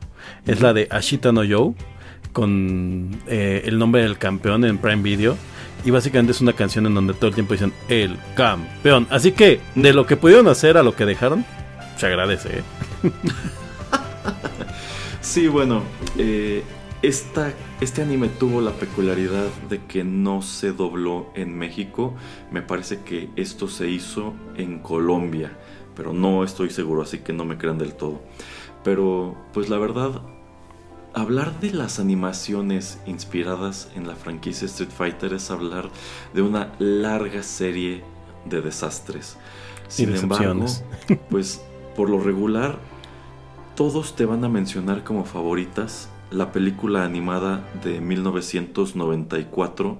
[0.46, 1.74] es la de Ashita no Yo,
[2.34, 5.38] con eh, el nombre del campeón en Prime Video.
[5.84, 9.08] Y básicamente es una canción en donde todo el tiempo dicen el campeón.
[9.10, 11.44] Así que de lo que pudieron hacer a lo que dejaron,
[12.02, 12.50] se agradece.
[12.58, 12.64] ¿eh?
[15.22, 15.84] sí, bueno,
[16.18, 16.64] eh,
[17.04, 22.16] este anime tuvo la peculiaridad de que no se dobló en México.
[22.50, 25.56] Me parece que esto se hizo en Colombia,
[25.96, 28.24] pero no estoy seguro, así que no me crean del todo.
[28.84, 30.24] Pero, pues la verdad,
[31.14, 35.92] hablar de las animaciones inspiradas en la franquicia Street Fighter es hablar
[36.34, 38.04] de una larga serie
[38.46, 39.38] de desastres.
[39.88, 40.66] Sin embargo,
[41.30, 41.62] pues
[41.96, 42.80] por lo regular,
[43.76, 49.98] todos te van a mencionar como favoritas la película animada de 1994,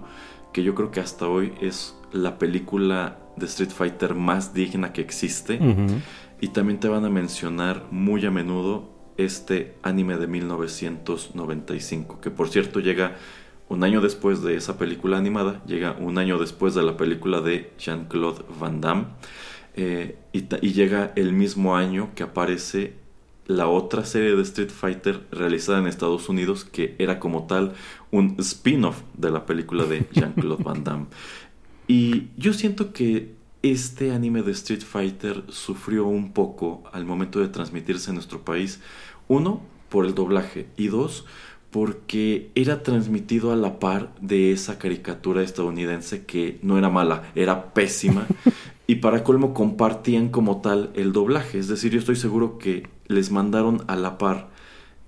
[0.54, 5.02] que yo creo que hasta hoy es la película de Street Fighter más digna que
[5.02, 5.60] existe.
[6.40, 12.50] Y también te van a mencionar muy a menudo este anime de 1995, que por
[12.50, 13.16] cierto llega
[13.70, 17.74] un año después de esa película animada, llega un año después de la película de
[17.78, 19.06] Jean-Claude Van Damme.
[19.76, 22.96] Eh, y, llega el mismo año que aparece
[23.48, 27.74] la otra serie de Street Fighter realizada en Estados Unidos que era como tal
[28.12, 31.06] un spin-off de la película de Jean-Claude Van Damme.
[31.88, 37.48] Y yo siento que este anime de Street Fighter sufrió un poco al momento de
[37.48, 38.82] transmitirse en nuestro país.
[39.28, 41.26] Uno, por el doblaje y dos,
[41.72, 47.74] porque era transmitido a la par de esa caricatura estadounidense que no era mala, era
[47.74, 48.28] pésima
[48.88, 51.58] y para colmo compartían como tal el doblaje.
[51.58, 54.50] Es decir, yo estoy seguro que les mandaron a la par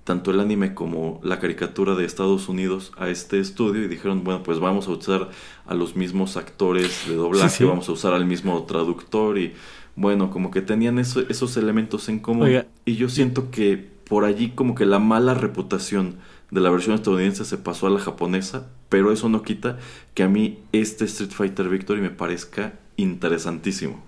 [0.04, 4.42] tanto el anime como la caricatura de Estados Unidos a este estudio y dijeron, bueno,
[4.42, 5.30] pues vamos a usar
[5.66, 9.54] a los mismos actores de doblaje, vamos a usar al mismo traductor y
[9.96, 12.64] bueno, como que tenían esos elementos en común.
[12.84, 16.16] Y yo siento que por allí como que la mala reputación
[16.50, 19.78] de la versión estadounidense se pasó a la japonesa, pero eso no quita
[20.14, 24.02] que a mí este Street Fighter Victory me parezca interesantísimo.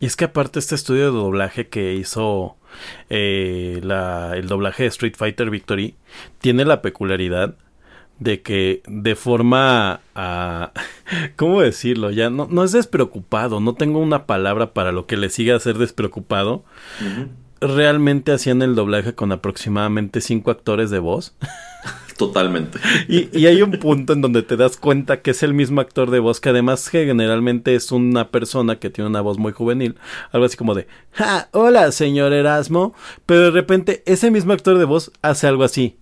[0.00, 2.56] Y es que aparte este estudio de doblaje que hizo
[3.10, 5.96] eh, el doblaje de Street Fighter Victory
[6.40, 7.56] tiene la peculiaridad
[8.18, 10.72] de que de forma a...
[11.36, 12.10] ¿Cómo decirlo?
[12.10, 15.60] Ya no, no es despreocupado, no tengo una palabra para lo que le siga a
[15.60, 16.64] ser despreocupado.
[17.62, 21.34] Realmente hacían el doblaje con aproximadamente cinco actores de voz.
[22.18, 22.78] Totalmente.
[23.08, 26.18] Y, hay un punto en donde te das cuenta que es el mismo actor de
[26.18, 29.96] voz, que además generalmente es una persona que tiene una voz muy juvenil,
[30.32, 31.48] algo así como de, ¡Ja!
[31.52, 32.94] Hola, señor Erasmo.
[33.26, 35.96] Pero de repente ese mismo actor de voz hace algo así.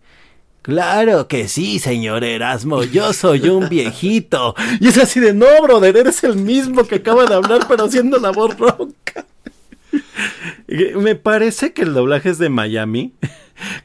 [0.62, 4.54] Claro que sí, señor Erasmo, yo soy un viejito.
[4.80, 8.18] Y es así de, no, brother, eres el mismo que acaba de hablar, pero haciendo
[8.18, 9.26] la voz ronca.
[10.96, 13.14] Me parece que el doblaje es de Miami.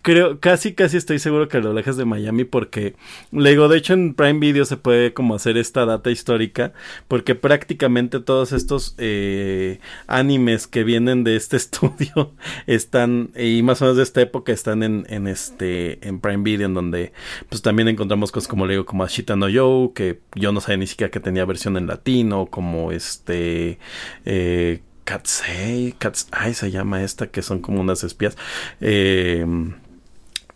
[0.01, 2.95] creo, casi, casi estoy seguro que el doblaje es de Miami porque,
[3.31, 6.73] le digo, de hecho en Prime Video se puede como hacer esta data histórica
[7.07, 12.33] porque prácticamente todos estos eh, animes que vienen de este estudio
[12.67, 16.67] están, y más o menos de esta época están en, en este, en Prime Video
[16.67, 17.13] en donde
[17.49, 20.77] pues también encontramos cosas como le digo, como Ashita no Yo, que yo no sabía
[20.77, 23.79] ni siquiera que tenía versión en latino, como este,
[24.25, 28.35] eh, Katsei, Katsei se llama esta, que son como unas espías.
[28.81, 29.45] Eh,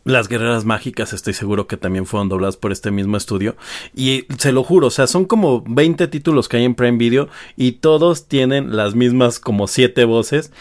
[0.05, 3.55] las guerreras mágicas estoy seguro que también fueron dobladas por este mismo estudio.
[3.95, 7.29] Y se lo juro, o sea, son como 20 títulos que hay en Prime Video
[7.55, 10.51] y todos tienen las mismas como 7 voces.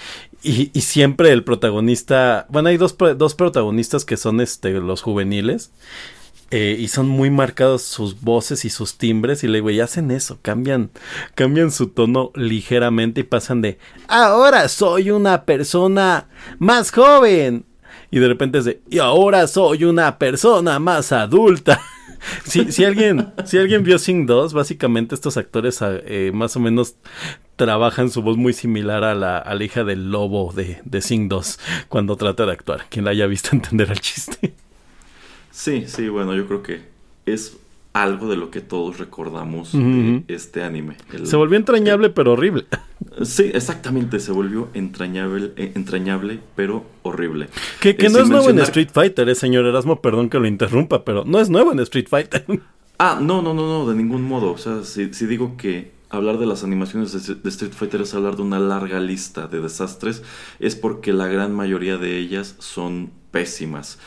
[0.42, 5.72] Y, y, siempre el protagonista, bueno, hay dos, dos protagonistas que son este, los juveniles.
[6.50, 9.44] Eh, y son muy marcados sus voces y sus timbres.
[9.44, 10.90] Y le digo, y hacen eso, cambian,
[11.34, 13.78] cambian su tono ligeramente y pasan de
[14.08, 16.28] ahora soy una persona
[16.58, 17.66] más joven.
[18.10, 21.80] Y de repente es de y ahora soy una persona más adulta.
[22.44, 26.96] si, si, alguien, si alguien vio Sing 2, básicamente estos actores eh, más o menos
[27.56, 31.58] trabajan su voz muy similar a la, a hija del lobo de, de Sing 2
[31.88, 32.86] cuando trata de actuar.
[32.88, 34.54] Quien la haya visto entender el chiste.
[35.50, 36.82] Sí, sí, bueno, yo creo que
[37.26, 37.58] es
[37.92, 40.96] algo de lo que todos recordamos de este anime.
[41.24, 42.66] se volvió entrañable pero horrible.
[43.22, 47.48] Sí, exactamente, se volvió entrañable, eh, entrañable pero horrible.
[47.80, 50.46] Que, que eh, no es nuevo en Street Fighter, eh, señor Erasmo, perdón que lo
[50.46, 52.44] interrumpa, pero no es nuevo en Street Fighter.
[53.00, 54.50] Ah, no, no, no, no, de ningún modo.
[54.50, 58.12] O sea, si, si digo que hablar de las animaciones de, de, Street Fighter es
[58.12, 60.24] hablar de una larga lista de desastres,
[60.58, 64.00] es porque la gran mayoría de ellas son pésimas.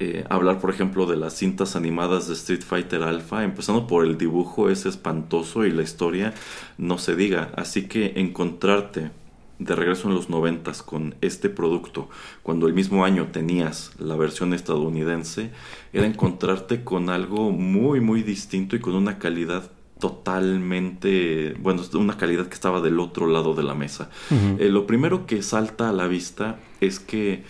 [0.00, 4.16] Eh, hablar, por ejemplo, de las cintas animadas de Street Fighter Alpha, empezando por el
[4.16, 6.34] dibujo es espantoso y la historia
[6.76, 7.50] no se diga.
[7.56, 9.10] Así que encontrarte
[9.58, 12.08] de regreso en los noventas con este producto,
[12.44, 15.50] cuando el mismo año tenías la versión estadounidense,
[15.92, 22.46] era encontrarte con algo muy, muy distinto y con una calidad totalmente, bueno, una calidad
[22.46, 24.10] que estaba del otro lado de la mesa.
[24.58, 27.42] Eh, lo primero que salta a la vista es que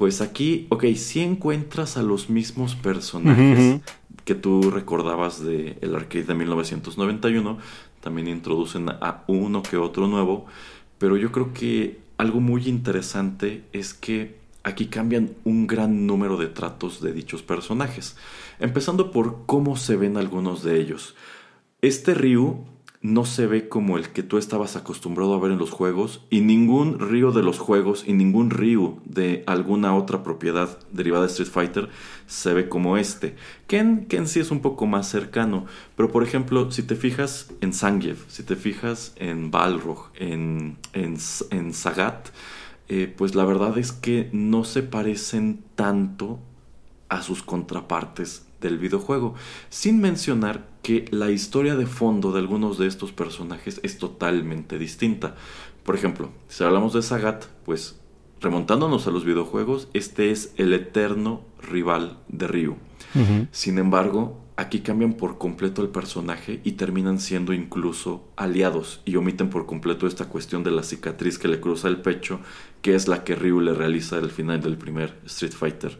[0.00, 3.82] pues aquí, ok, sí encuentras a los mismos personajes
[4.24, 7.58] que tú recordabas de el arcade de 1991.
[8.00, 10.46] También introducen a uno que otro nuevo.
[10.96, 16.46] Pero yo creo que algo muy interesante es que aquí cambian un gran número de
[16.46, 18.16] tratos de dichos personajes.
[18.58, 21.14] Empezando por cómo se ven algunos de ellos.
[21.82, 22.64] Este Ryu
[23.02, 26.42] no se ve como el que tú estabas acostumbrado a ver en los juegos y
[26.42, 31.48] ningún río de los juegos y ningún río de alguna otra propiedad derivada de Street
[31.48, 31.88] Fighter
[32.26, 33.36] se ve como este.
[33.66, 35.64] Ken, Ken sí es un poco más cercano,
[35.96, 41.72] pero por ejemplo, si te fijas en Zangief, si te fijas en Balrog, en, en,
[41.72, 42.28] Sagat,
[42.88, 46.38] eh, pues la verdad es que no se parecen tanto
[47.08, 49.34] a sus contrapartes del videojuego,
[49.70, 55.34] sin mencionar que la historia de fondo de algunos de estos personajes es totalmente distinta.
[55.84, 58.00] Por ejemplo, si hablamos de Sagat, pues
[58.40, 62.76] remontándonos a los videojuegos, este es el eterno rival de Ryu.
[63.50, 69.50] Sin embargo, aquí cambian por completo el personaje y terminan siendo incluso aliados y omiten
[69.50, 72.40] por completo esta cuestión de la cicatriz que le cruza el pecho,
[72.82, 75.98] que es la que Ryu le realiza al final del primer Street Fighter.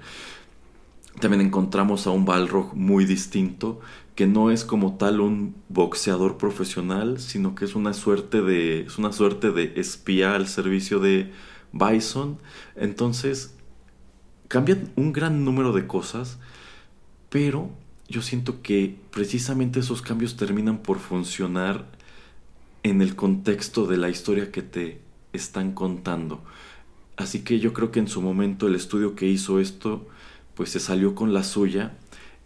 [1.21, 3.81] También encontramos a un Balrog muy distinto,
[4.15, 8.99] que no es como tal un boxeador profesional, sino que es una suerte de, es
[8.99, 11.33] una suerte de espía al servicio de
[11.73, 12.39] Bison.
[12.77, 13.55] Entonces,
[14.49, 16.39] cambian un gran número de cosas,
[17.29, 17.71] pero
[18.09, 21.87] yo siento que precisamente esos cambios terminan por funcionar
[22.83, 25.01] en el contexto de la historia que te
[25.33, 26.43] están contando.
[27.17, 30.09] Así que yo creo que en su momento el estudio que hizo esto
[30.55, 31.97] pues se salió con la suya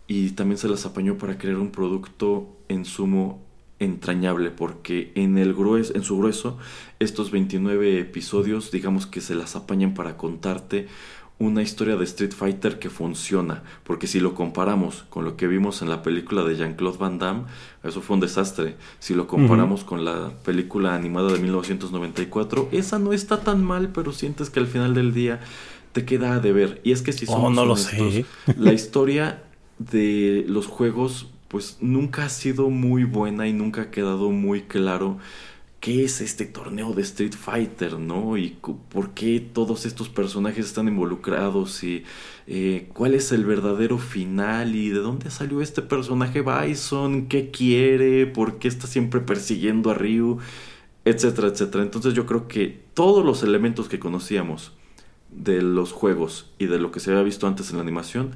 [0.06, 3.42] y también se las apañó para crear un producto en sumo
[3.78, 6.58] entrañable porque en el grueso, en su grueso
[7.00, 10.86] estos 29 episodios digamos que se las apañan para contarte
[11.38, 15.82] una historia de Street Fighter que funciona, porque si lo comparamos con lo que vimos
[15.82, 17.44] en la película de Jean-Claude Van Damme,
[17.82, 18.76] eso fue un desastre.
[19.00, 24.12] Si lo comparamos con la película animada de 1994, esa no está tan mal, pero
[24.12, 25.40] sientes que al final del día
[25.92, 26.80] te queda de ver.
[26.84, 28.24] Y es que si oh, somos no lo sé.
[28.56, 29.42] la historia
[29.78, 35.18] de los juegos pues nunca ha sido muy buena y nunca ha quedado muy claro
[35.84, 38.38] qué es este torneo de Street Fighter, ¿no?
[38.38, 38.56] Y
[38.88, 42.04] por qué todos estos personajes están involucrados y
[42.46, 48.26] eh, cuál es el verdadero final y de dónde salió este personaje Bison, qué quiere,
[48.26, 50.38] por qué está siempre persiguiendo a Ryu,
[51.04, 51.84] etcétera, etcétera.
[51.84, 54.72] Entonces yo creo que todos los elementos que conocíamos
[55.30, 58.34] de los juegos y de lo que se había visto antes en la animación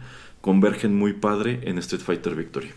[0.48, 2.70] convergen muy padre en Street Fighter Victory.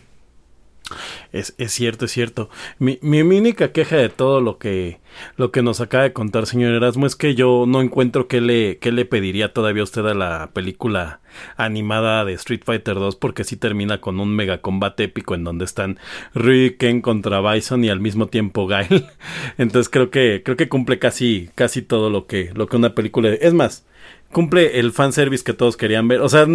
[1.32, 2.50] Es, es, cierto, es cierto.
[2.78, 5.00] Mi, mi, única queja de todo lo que,
[5.38, 8.76] lo que nos acaba de contar, señor Erasmo, es que yo no encuentro qué le,
[8.76, 11.22] qué le pediría todavía usted a la película
[11.56, 15.64] animada de Street Fighter 2, porque sí termina con un mega combate épico en donde
[15.64, 15.98] están
[16.34, 19.06] Ryu Ken contra Bison y al mismo tiempo Gail.
[19.56, 23.30] Entonces creo que, creo que cumple casi, casi todo lo que, lo que una película.
[23.30, 23.86] Es más,
[24.32, 26.20] cumple el fanservice que todos querían ver.
[26.20, 26.46] O sea,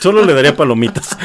[0.00, 1.18] solo le daría palomitas.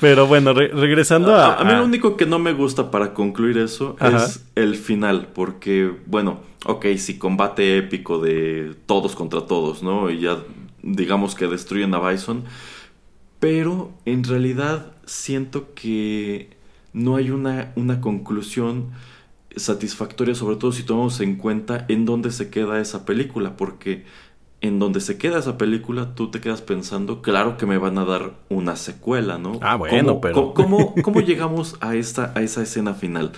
[0.00, 1.64] Pero bueno, regresando a, a...
[1.64, 5.28] mí lo único que no me gusta para concluir eso es el final.
[5.34, 10.10] Porque, bueno, ok, si combate épico de todos contra todos, ¿no?
[10.10, 10.38] Y ya
[10.82, 12.44] digamos que destruyen a Bison.
[13.40, 16.50] Pero en realidad siento que
[16.92, 18.92] no hay una, una conclusión
[19.56, 24.04] satisfactoria, sobre todo si tomamos en cuenta en dónde se queda esa película, porque
[24.60, 28.04] en donde se queda esa película, tú te quedas pensando, claro que me van a
[28.04, 29.58] dar una secuela, ¿no?
[29.60, 30.54] Ah, bueno, pero...
[30.54, 33.32] ¿cómo, cómo, llegamos a, esta, a esa escena final?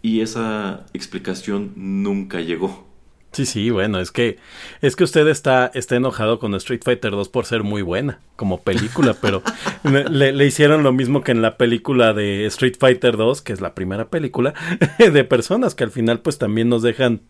[0.00, 2.89] Y esa explicación nunca llegó.
[3.32, 4.38] Sí, sí, bueno, es que
[4.80, 8.62] es que usted está, está enojado con Street Fighter 2 por ser muy buena como
[8.62, 9.42] película, pero
[10.10, 13.60] le, le, hicieron lo mismo que en la película de Street Fighter 2, que es
[13.60, 14.54] la primera película,
[14.98, 17.20] de personas que al final pues también nos dejan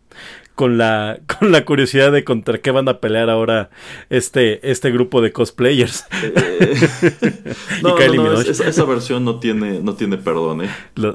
[0.60, 3.70] con la, con la curiosidad de contra qué van a pelear ahora
[4.10, 6.04] este, este grupo de cosplayers.
[7.82, 10.70] no, no, esa, versión no tiene, no tiene perdón, ¿eh?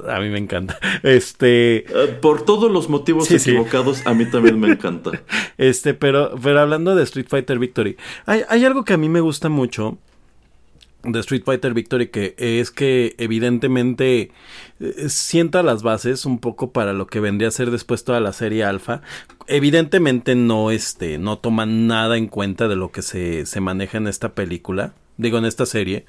[0.09, 0.79] a mí me encanta.
[1.03, 1.77] Este.
[1.77, 5.11] Eh, por todos los motivos equivocados, a mí también me encanta.
[5.57, 7.95] Este, pero, pero hablando de Street Fighter Victory,
[8.25, 9.97] hay, hay algo que a mí me gusta mucho
[11.11, 14.31] de Street Fighter Victory que es que evidentemente
[14.79, 18.33] eh, sienta las bases un poco para lo que vendría a ser después toda la
[18.33, 19.01] serie alfa
[19.47, 24.07] evidentemente no este no toman nada en cuenta de lo que se, se maneja en
[24.07, 26.05] esta película digo en esta serie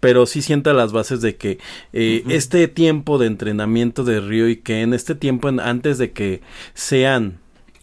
[0.00, 1.58] pero sí sienta las bases de que
[1.92, 6.40] eh, este tiempo de entrenamiento de Ryo y Ken este tiempo en, antes de que
[6.74, 7.38] sean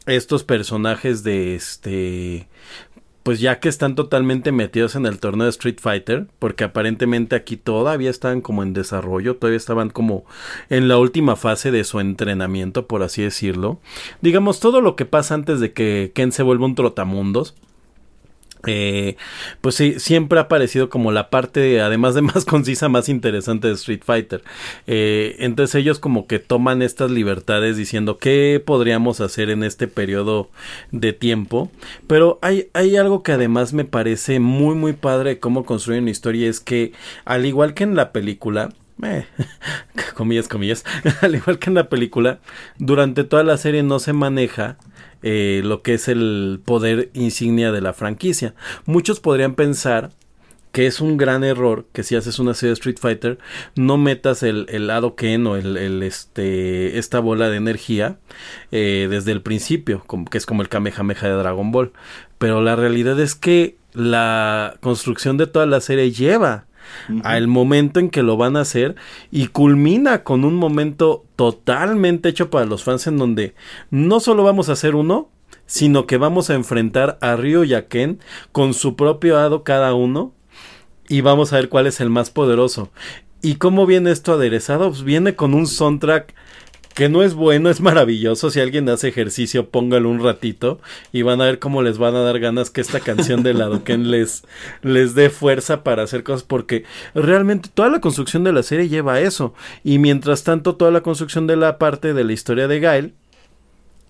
[0.05, 2.47] estos personajes de este
[3.23, 7.55] pues ya que están totalmente metidos en el torneo de Street Fighter, porque aparentemente aquí
[7.55, 10.25] todavía estaban como en desarrollo, todavía estaban como
[10.69, 13.79] en la última fase de su entrenamiento, por así decirlo.
[14.21, 17.55] Digamos, todo lo que pasa antes de que Ken se vuelva un trotamundos,
[18.65, 19.17] eh,
[19.61, 23.73] pues sí, siempre ha parecido como la parte, además de más concisa, más interesante de
[23.73, 24.43] Street Fighter.
[24.87, 30.49] Eh, entonces ellos como que toman estas libertades diciendo qué podríamos hacer en este periodo
[30.91, 31.71] de tiempo.
[32.07, 36.59] Pero hay, algo que además me parece muy muy padre cómo construyen una historia, es
[36.59, 36.93] que
[37.25, 38.69] al igual que en la película,
[39.03, 39.25] eh,
[40.15, 40.85] comillas, comillas,
[41.21, 42.39] al igual que en la película,
[42.77, 44.77] durante toda la serie no se maneja
[45.23, 48.53] eh, lo que es el poder insignia de la franquicia.
[48.85, 50.11] Muchos podrían pensar
[50.73, 53.37] que es un gran error que si haces una serie de Street Fighter
[53.75, 58.17] no metas el, el Ken o el, este esta bola de energía
[58.71, 61.93] eh, desde el principio que es como el Kamehameha de Dragon Ball
[62.39, 66.65] pero la realidad es que la construcción de toda la serie lleva
[67.23, 68.95] al momento en que lo van a hacer
[69.31, 73.55] y culmina con un momento totalmente hecho para los fans en donde
[73.91, 75.29] no solo vamos a hacer uno,
[75.65, 78.19] sino que vamos a enfrentar a Ryo y a Ken
[78.51, 80.33] con su propio hado cada uno
[81.07, 82.89] y vamos a ver cuál es el más poderoso.
[83.41, 84.89] ¿Y cómo viene esto aderezado?
[84.89, 86.33] Pues viene con un soundtrack
[86.93, 88.49] que no es bueno, es maravilloso.
[88.49, 90.79] Si alguien hace ejercicio, póngalo un ratito
[91.11, 94.11] y van a ver cómo les van a dar ganas que esta canción de Ladoken
[94.11, 94.43] les,
[94.81, 96.83] les dé fuerza para hacer cosas, porque
[97.15, 99.53] realmente toda la construcción de la serie lleva a eso.
[99.83, 103.13] Y mientras tanto, toda la construcción de la parte de la historia de Gael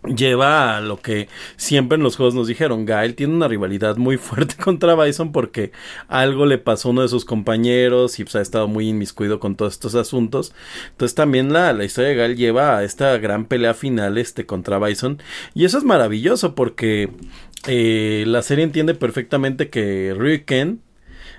[0.06, 2.86] lleva a lo que siempre en los juegos nos dijeron.
[2.86, 5.72] Gael tiene una rivalidad muy fuerte contra Bison porque
[6.08, 9.56] algo le pasó a uno de sus compañeros y pues, ha estado muy inmiscuido con
[9.56, 10.54] todos estos asuntos.
[10.92, 14.80] Entonces también la, la historia de Gael lleva a esta gran pelea final este, contra
[14.80, 15.22] Bison.
[15.54, 17.10] Y eso es maravilloso porque
[17.68, 20.82] eh, la serie entiende perfectamente que Ryu Ken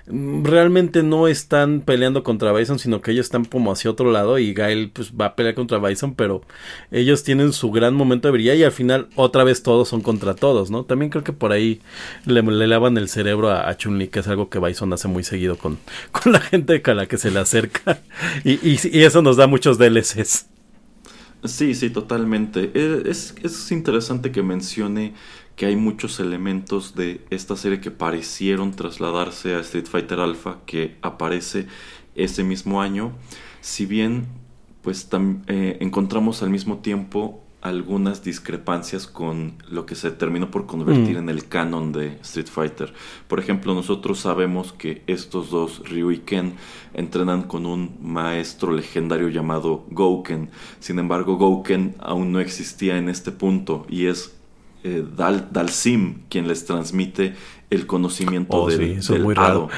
[0.06, 4.52] realmente no están peleando contra Bison, sino que ellos están como hacia otro lado y
[4.52, 6.42] Gael pues va a pelear contra Bison, pero
[6.90, 10.34] ellos tienen su gran momento de brillar y al final otra vez todos son contra
[10.34, 10.84] todos, ¿no?
[10.84, 11.80] También creo que por ahí
[12.26, 15.78] le, lavan el cerebro a, Chun-Li, que es algo que Bison hace muy seguido con,
[16.12, 18.00] con la gente a la que se le acerca
[18.44, 20.46] y, y, eso nos da muchos DLCs.
[21.44, 22.70] Sí, sí, totalmente.
[22.74, 25.12] Es, es interesante que mencione
[25.56, 30.96] que hay muchos elementos de esta serie que parecieron trasladarse a Street Fighter Alpha que
[31.02, 31.66] aparece
[32.14, 33.12] ese mismo año
[33.60, 34.26] si bien
[34.82, 35.08] pues
[35.46, 41.18] eh, encontramos al mismo tiempo algunas discrepancias con lo que se terminó por convertir Mm.
[41.20, 42.92] en el canon de Street Fighter.
[43.26, 46.52] Por ejemplo, nosotros sabemos que estos dos, Ryu y Ken,
[46.92, 50.50] entrenan con un maestro legendario llamado Gouken.
[50.78, 54.36] Sin embargo, Gouken aún no existía en este punto y es
[54.84, 57.34] eh, Dal, Dalsim quien les transmite
[57.70, 59.68] el conocimiento Oh, del, sí, eso es muy raro.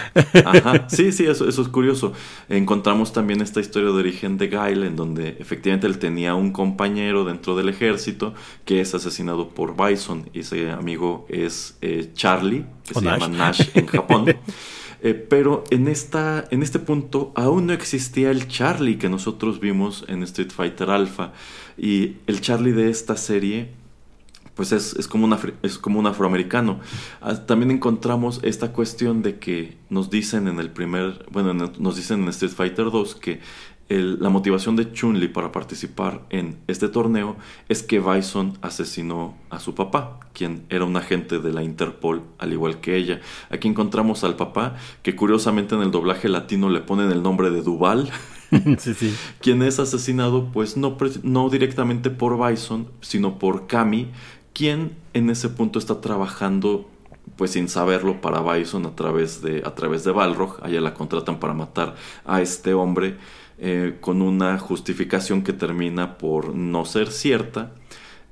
[0.44, 2.12] Ajá, sí, sí, eso, eso es curioso.
[2.48, 7.24] Encontramos también esta historia de origen de Guile, en donde efectivamente él tenía un compañero
[7.24, 8.34] dentro del ejército
[8.66, 10.28] que es asesinado por Bison.
[10.34, 13.20] Y ese amigo es eh, Charlie, que O se Nash.
[13.20, 14.26] llama Nash en Japón.
[15.02, 20.04] Eh, pero en, esta, en este punto aún no existía el Charlie que nosotros vimos
[20.08, 21.32] en Street Fighter Alpha.
[21.76, 23.68] Y el Charlie de esta serie
[24.56, 26.80] pues es, es como, un afri- es como un afroamericano.
[27.20, 32.22] Ah, También encontramos esta cuestión de que nos dicen en el primer, bueno, nos dicen
[32.24, 33.40] en Street Fighter 2 que
[33.88, 37.36] el- la motivación de Chun-Li para participar en este torneo
[37.68, 42.52] es que Bison asesinó a su papá, quien era un agente de la Interpol, al
[42.52, 43.20] igual que ella.
[43.48, 44.74] Aquí encontramos al papá,
[45.04, 48.10] que curiosamente en el doblaje latino le ponen el nombre de Duval.
[48.78, 49.14] sí, sí.
[49.40, 54.08] quien es asesinado pues no, no directamente por Bison, sino por Kami,
[54.56, 56.88] quien en ese punto está trabajando
[57.36, 60.58] pues sin saberlo para Bison a través de, a través de Balrog.
[60.64, 63.16] A ella la contratan para matar a este hombre
[63.58, 67.74] eh, con una justificación que termina por no ser cierta.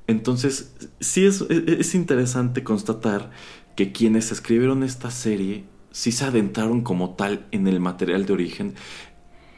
[0.06, 3.30] Entonces, sí es, es- es interesante constatar
[3.76, 8.74] que quienes escribieron esta serie sí se adentraron como tal en el material de origen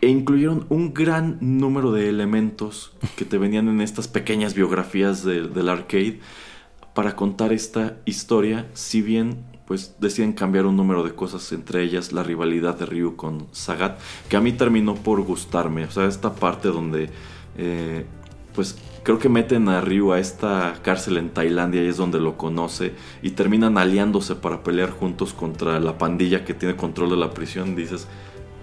[0.00, 5.46] e incluyeron un gran número de elementos que te venían en estas pequeñas biografías de-
[5.48, 6.20] del arcade
[6.96, 12.12] para contar esta historia, si bien pues deciden cambiar un número de cosas, entre ellas
[12.12, 13.98] la rivalidad de Ryu con Sagat,
[14.30, 17.10] que a mí terminó por gustarme, o sea, esta parte donde
[17.58, 18.06] eh,
[18.54, 22.38] pues creo que meten a Ryu a esta cárcel en Tailandia y es donde lo
[22.38, 27.34] conoce y terminan aliándose para pelear juntos contra la pandilla que tiene control de la
[27.34, 28.06] prisión, dices,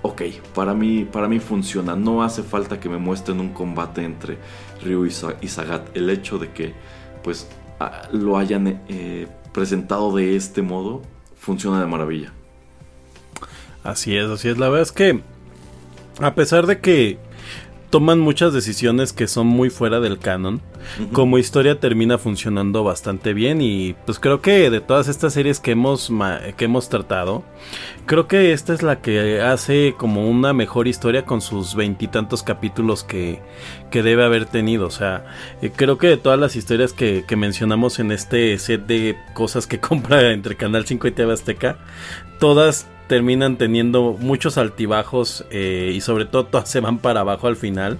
[0.01, 0.23] ok,
[0.55, 1.95] para mí, para mí funciona.
[1.95, 4.39] No hace falta que me muestren un combate entre
[4.83, 5.95] Ryu y, Sa- y Sagat.
[5.95, 6.73] El hecho de que
[7.23, 7.47] pues
[8.11, 11.01] lo hayan eh, presentado de este modo
[11.37, 12.31] funciona de maravilla.
[13.83, 14.57] Así es, así es.
[14.57, 15.21] La verdad es que,
[16.19, 17.19] a pesar de que
[17.93, 20.63] toman muchas decisiones que son muy fuera del canon,
[21.11, 25.73] como historia termina funcionando bastante bien y pues creo que de todas estas series que
[25.73, 26.11] hemos
[26.57, 27.43] que hemos tratado,
[28.07, 33.03] creo que esta es la que hace como una mejor historia con sus veintitantos capítulos
[33.03, 33.43] que,
[33.91, 34.87] que debe haber tenido.
[34.87, 35.27] O sea,
[35.61, 39.67] eh, creo que de todas las historias que, que mencionamos en este set de cosas
[39.67, 41.77] que compra entre Canal 5 y TV Azteca,
[42.39, 47.55] todas terminan teniendo muchos altibajos eh, y sobre todo todas se van para abajo al
[47.55, 47.97] final.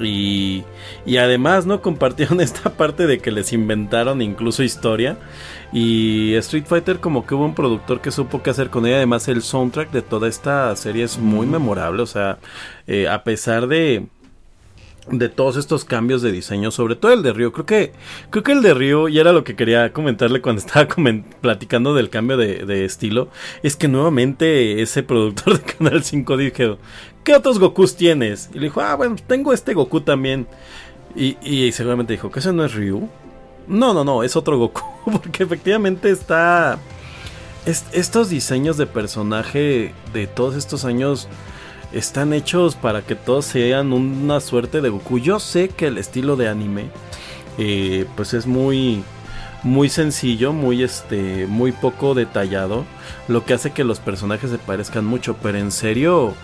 [0.00, 0.64] Y,
[1.06, 5.16] y además no compartieron esta parte de que les inventaron incluso historia.
[5.72, 8.96] Y Street Fighter como que hubo un productor que supo qué hacer con ella.
[8.96, 12.02] Además el soundtrack de toda esta serie es muy memorable.
[12.02, 12.38] O sea
[12.86, 14.06] eh, a pesar de
[15.10, 17.52] de todos estos cambios de diseño, sobre todo el de Río.
[17.52, 17.92] Creo que,
[18.30, 20.86] creo que el de Río, y era lo que quería comentarle cuando estaba
[21.40, 23.28] platicando del cambio de, de estilo,
[23.62, 26.78] es que nuevamente ese productor de Canal 5 dijo,
[27.24, 28.48] ¿qué otros Gokus tienes?
[28.54, 30.46] Y le dijo, ah, bueno, tengo este Goku también.
[31.16, 33.08] Y, y seguramente dijo, ¿que ese no es Ryu?
[33.66, 36.78] No, no, no, es otro Goku, porque efectivamente está...
[37.66, 41.28] es- estos diseños de personaje de todos estos años
[41.92, 45.18] están hechos para que todos sean una suerte de Goku.
[45.18, 46.86] Yo sé que el estilo de anime,
[47.58, 49.04] eh, pues es muy,
[49.62, 52.84] muy sencillo, muy este, muy poco detallado,
[53.28, 55.36] lo que hace que los personajes se parezcan mucho.
[55.42, 56.34] Pero en serio,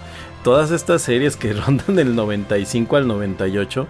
[0.45, 3.87] todas estas series que rondan del 95 al 98,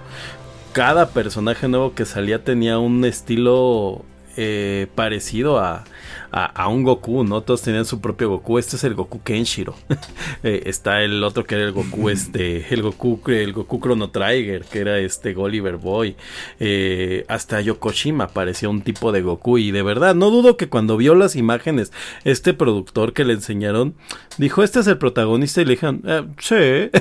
[0.72, 4.04] cada personaje nuevo que salía tenía un estilo
[4.40, 5.84] eh, parecido a,
[6.30, 7.40] a, a un Goku, ¿no?
[7.42, 8.58] Todos tenían su propio Goku.
[8.58, 9.74] Este es el Goku Kenshiro.
[10.44, 14.64] Eh, está el otro que era el Goku, este, el Goku, el Goku Chrono Trigger,
[14.64, 16.14] que era este Gulliver Boy.
[16.60, 19.58] Eh, hasta Yokoshima parecía un tipo de Goku.
[19.58, 21.92] Y de verdad, no dudo que cuando vio las imágenes,
[22.22, 23.94] este productor que le enseñaron,
[24.36, 25.60] dijo, este es el protagonista.
[25.60, 27.00] Y le dijeron, "Eh, sí.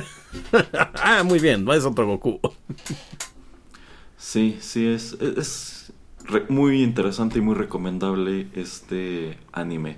[0.95, 2.39] ah, muy bien, no es otro Goku.
[4.17, 5.93] Sí, sí, es, es
[6.49, 9.97] muy interesante y muy recomendable este anime.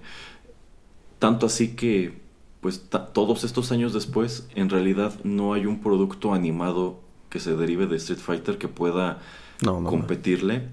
[1.19, 2.13] Tanto así que,
[2.61, 6.99] pues todos estos años después, en realidad no hay un producto animado
[7.29, 9.19] que se derive de Street Fighter que pueda
[9.61, 9.89] No, no, no.
[9.89, 10.63] competirle.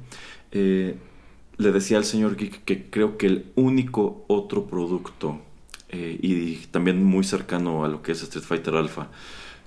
[0.52, 0.96] Eh,
[1.58, 5.40] le decía al señor Geek que creo que el único otro producto,
[5.88, 9.10] eh, y también muy cercano a lo que es Street Fighter Alpha,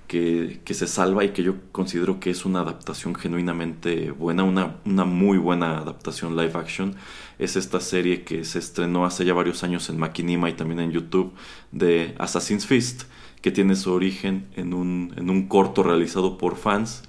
[0.10, 5.06] que, se salva y que yo considero que es una adaptación genuinamente buena, una, una
[5.06, 6.96] muy buena adaptación live action.
[7.38, 10.92] Es esta serie que se estrenó hace ya varios años en Makinima y también en
[10.92, 11.32] YouTube
[11.72, 13.04] de Assassin's Fist,
[13.42, 17.04] que tiene su origen en un, en un corto realizado por fans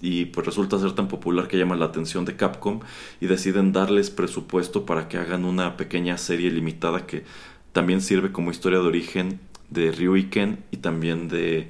[0.00, 2.80] y pues resulta ser tan popular que llama la atención de Capcom
[3.20, 7.24] y deciden darles presupuesto para que hagan una pequeña serie limitada que
[7.72, 9.40] también sirve como historia de origen
[9.70, 11.68] de Ryuiken y también de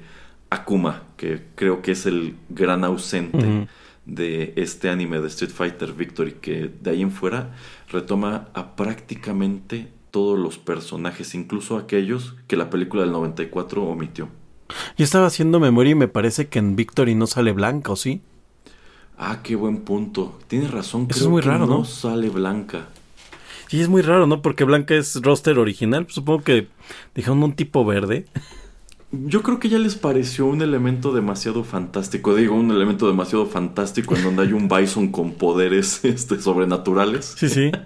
[0.49, 3.67] Akuma, que creo que es el gran ausente
[4.05, 7.55] de este anime de Street Fighter Victory, que de ahí en fuera
[7.89, 14.29] retoma a prácticamente todos los personajes, incluso aquellos que la película del 94 omitió.
[14.97, 18.21] Yo estaba haciendo memoria y me parece que en Victory no sale blanca, ¿o sí?
[19.17, 20.39] Ah, qué buen punto.
[20.47, 22.87] Tienes razón, creo es muy raro, no sale blanca.
[23.67, 24.41] Sí, es muy raro, ¿no?
[24.41, 26.05] Porque Blanca es roster original.
[26.09, 26.67] Supongo que
[27.15, 28.25] dejaron un tipo verde.
[29.11, 32.35] Yo creo que ya les pareció un elemento demasiado fantástico.
[32.35, 37.35] Digo, un elemento demasiado fantástico en donde hay un Bison con poderes este, sobrenaturales.
[37.37, 37.71] Sí, sí.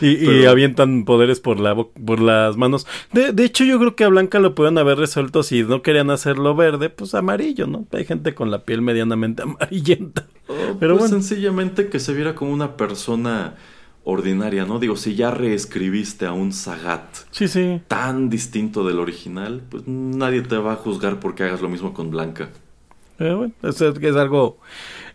[0.00, 2.86] Y, avientan poderes por, la, por las manos.
[3.12, 6.10] De, de, hecho, yo creo que a Blanca lo pueden haber resuelto si no querían
[6.10, 7.86] hacerlo verde, pues amarillo, ¿no?
[7.92, 10.26] Hay gente con la piel medianamente amarillenta.
[10.48, 13.54] Oh, Pero pues sencillamente que se viera como una persona
[14.10, 14.78] ordinaria, ¿no?
[14.78, 17.82] Digo, si ya reescribiste a un Sagat sí, sí.
[17.88, 22.10] tan distinto del original, pues nadie te va a juzgar porque hagas lo mismo con
[22.10, 22.48] Blanca.
[23.18, 24.58] Eh, bueno, es, es, algo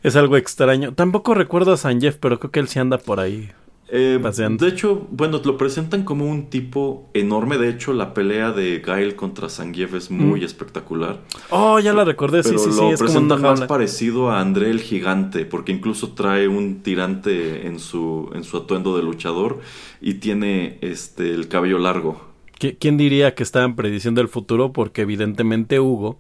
[0.04, 0.94] es algo extraño.
[0.94, 3.50] Tampoco recuerdo a San Jeff, pero creo que él sí anda por ahí.
[3.90, 4.20] Eh,
[4.58, 7.58] de hecho, bueno, lo presentan como un tipo enorme.
[7.58, 10.44] De hecho, la pelea de Gail contra Zangief es muy mm.
[10.46, 11.20] espectacular.
[11.50, 12.80] Oh, ya la recordé, sí, sí, sí.
[12.80, 18.32] Lo presentan más parecido a André el Gigante, porque incluso trae un tirante en su,
[18.34, 19.60] en su atuendo de luchador
[20.02, 22.33] y tiene este el cabello largo.
[22.80, 24.72] ¿Quién diría que estaban prediciendo el futuro?
[24.72, 26.20] Porque evidentemente Hugo,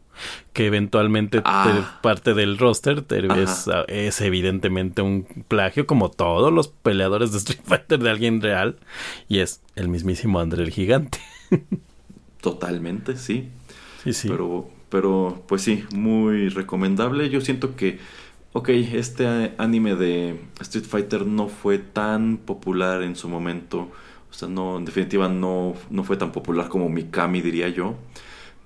[0.51, 1.99] que eventualmente ah.
[2.01, 3.05] parte del roster,
[3.37, 8.77] es, es, evidentemente un plagio, como todos los peleadores de Street Fighter de alguien real,
[9.29, 11.19] y es el mismísimo André el Gigante.
[12.41, 13.49] Totalmente, sí.
[14.03, 14.27] Sí, sí.
[14.27, 17.29] Pero, pero, pues sí, muy recomendable.
[17.29, 17.99] Yo siento que,
[18.51, 23.91] ok, este anime de Street Fighter no fue tan popular en su momento
[24.33, 27.93] o sea, no, en definitiva no, no fue tan popular como Mikami, diría yo.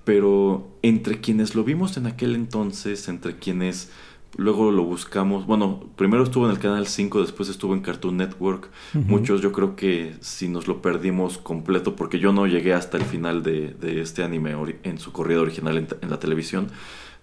[0.06, 3.92] Pero entre quienes lo vimos en aquel entonces, entre quienes
[4.38, 8.70] luego lo buscamos, bueno, primero estuvo en el Canal 5, después estuvo en Cartoon Network.
[8.94, 13.04] Muchos yo creo que si nos lo perdimos completo, porque yo no llegué hasta el
[13.04, 16.70] final de, este anime en su corrida original en, la televisión.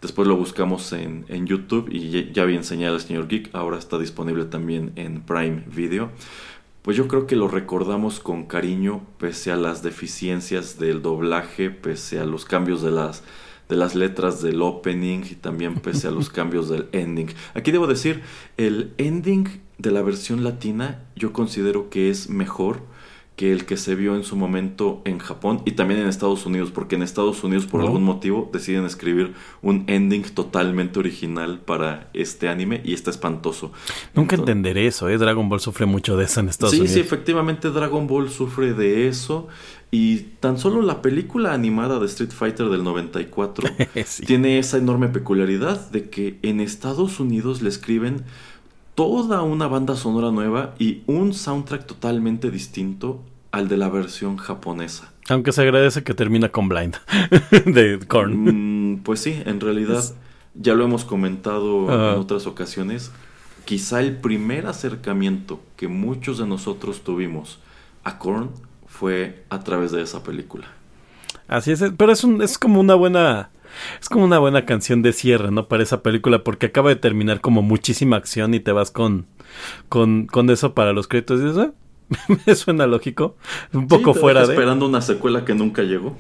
[0.03, 3.99] Después lo buscamos en, en YouTube y ya había enseñado al señor Geek, ahora está
[3.99, 6.11] disponible también en Prime Video
[6.85, 12.21] pues yo creo que lo recordamos con cariño pese a las deficiencias del doblaje, pese
[12.21, 13.23] a los cambios de las
[13.71, 17.29] de las letras del opening y también pese a los cambios del ending.
[17.55, 18.21] Aquí debo decir,
[18.59, 22.83] el ending de la versión latina yo considero que es mejor
[23.37, 26.71] que el que se vio en su momento en Japón y también en Estados Unidos,
[26.71, 32.49] porque en Estados Unidos por algún motivo deciden escribir un ending totalmente original para este
[32.49, 33.73] anime y está espantoso.
[34.15, 35.19] Nunca entenderé eso, ¿eh?
[35.19, 36.91] Dragon Ball sufre mucho de eso en Estados Unidos.
[36.91, 39.49] Sí, sí, efectivamente Dragon Ball sufre de eso
[39.91, 43.69] y tan solo la película animada de Street Fighter del 94
[44.27, 48.25] tiene esa enorme peculiaridad de que en Estados Unidos le escriben
[48.95, 55.13] toda una banda sonora nueva y un soundtrack totalmente distinto al de la versión japonesa.
[55.29, 56.97] Aunque se agradece que termina con Blind
[57.67, 58.95] de Korn.
[58.95, 60.03] Mm, pues sí, en realidad
[60.55, 63.11] ya lo hemos comentado en otras ocasiones.
[63.65, 67.59] Quizá el primer acercamiento que muchos de nosotros tuvimos
[68.05, 68.51] a Korn
[68.87, 70.67] fue a través de esa película.
[71.49, 73.51] Así es, pero es, un, es como una buena
[74.01, 75.69] es como una buena canción de cierre, ¿no?
[75.69, 79.27] Para esa película, porque acaba de terminar como muchísima acción y te vas con,
[79.89, 81.41] con, con eso para los créditos.
[81.41, 81.73] Y dices, ah,
[82.47, 83.37] me suena lógico.
[83.73, 84.55] Un poco fuera de.
[84.55, 86.17] Esperando una secuela que nunca llegó.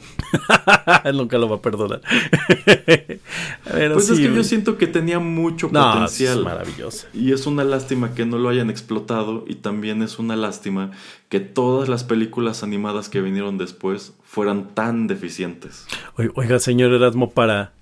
[1.14, 2.00] nunca lo va a perdonar.
[3.64, 6.38] pues es que yo siento que tenía mucho potencial.
[6.38, 7.06] Es maravilloso.
[7.12, 9.44] Y es una lástima que no lo hayan explotado.
[9.46, 10.90] Y también es una lástima
[11.28, 15.86] que todas las películas animadas que vinieron después fueran tan deficientes.
[16.34, 17.72] Oiga, señor Erasmo, para,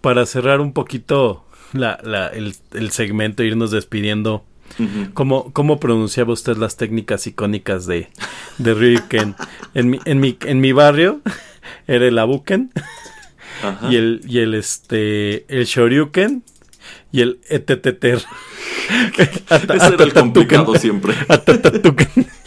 [0.00, 4.44] para cerrar un poquito la, la, el, el segmento, irnos despidiendo.
[5.14, 8.08] ¿Cómo, pronunciaba usted las técnicas icónicas de,
[8.58, 9.34] de Ryuken?
[9.74, 11.20] En mi, en mi, en mi barrio
[11.86, 12.72] era el Abuken
[13.88, 16.42] y el, y el este el Shoryuken
[17.12, 18.22] y el Eteteter.
[19.18, 21.14] Ese era el complicado siempre.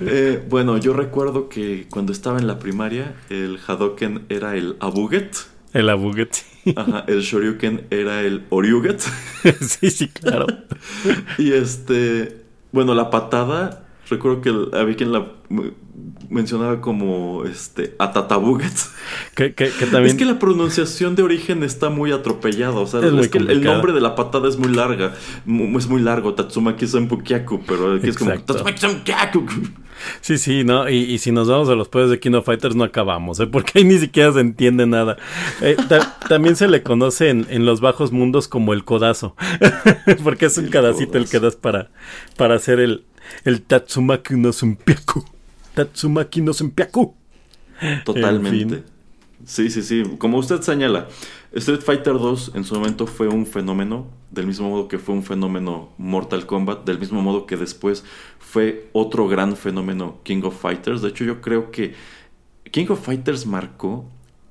[0.00, 5.36] Eh, bueno, yo recuerdo que cuando estaba en la primaria, el Hadoken era el Abuget
[5.72, 6.74] El Abuget, sí.
[6.76, 9.00] Ajá, el Shoryuken era el Oryuget.
[9.60, 10.46] sí, sí, claro.
[11.38, 15.26] y este, bueno, la patada, recuerdo que había quien la
[16.28, 18.72] mencionaba como este Atatabuget.
[19.34, 20.06] Que, que, también...
[20.06, 22.76] Es que la pronunciación de origen está muy atropellada.
[22.76, 25.14] O sea, es, que el nombre de la patada es muy larga.
[25.46, 29.46] Es muy largo, Tatsumaki Senpukyaku, pero aquí es como Tatsumaki Senpukyaku.
[30.20, 30.88] Sí, sí, ¿no?
[30.88, 33.46] Y, si nos vamos a los poderes de Kino Fighters no acabamos, ¿eh?
[33.46, 35.16] Porque ahí ni siquiera se entiende nada.
[35.60, 35.76] Eh,
[36.28, 39.34] también se le conoce en, los bajos mundos como el codazo.
[40.24, 41.90] porque es un cadacito el que das para,
[42.36, 43.04] para hacer el,
[43.44, 45.24] el Tatsumaki no Senpukyaku.
[45.74, 47.14] Tatsumaki no Senpyaku.
[48.04, 48.82] Totalmente.
[49.44, 50.02] Sí, sí, sí.
[50.18, 51.08] Como usted señala,
[51.52, 55.22] Street Fighter 2 en su momento fue un fenómeno, del mismo modo que fue un
[55.22, 58.04] fenómeno Mortal Kombat, del mismo modo que después
[58.38, 61.00] fue otro gran fenómeno King of Fighters.
[61.00, 61.94] De hecho, yo creo que
[62.70, 64.04] King of Fighters marcó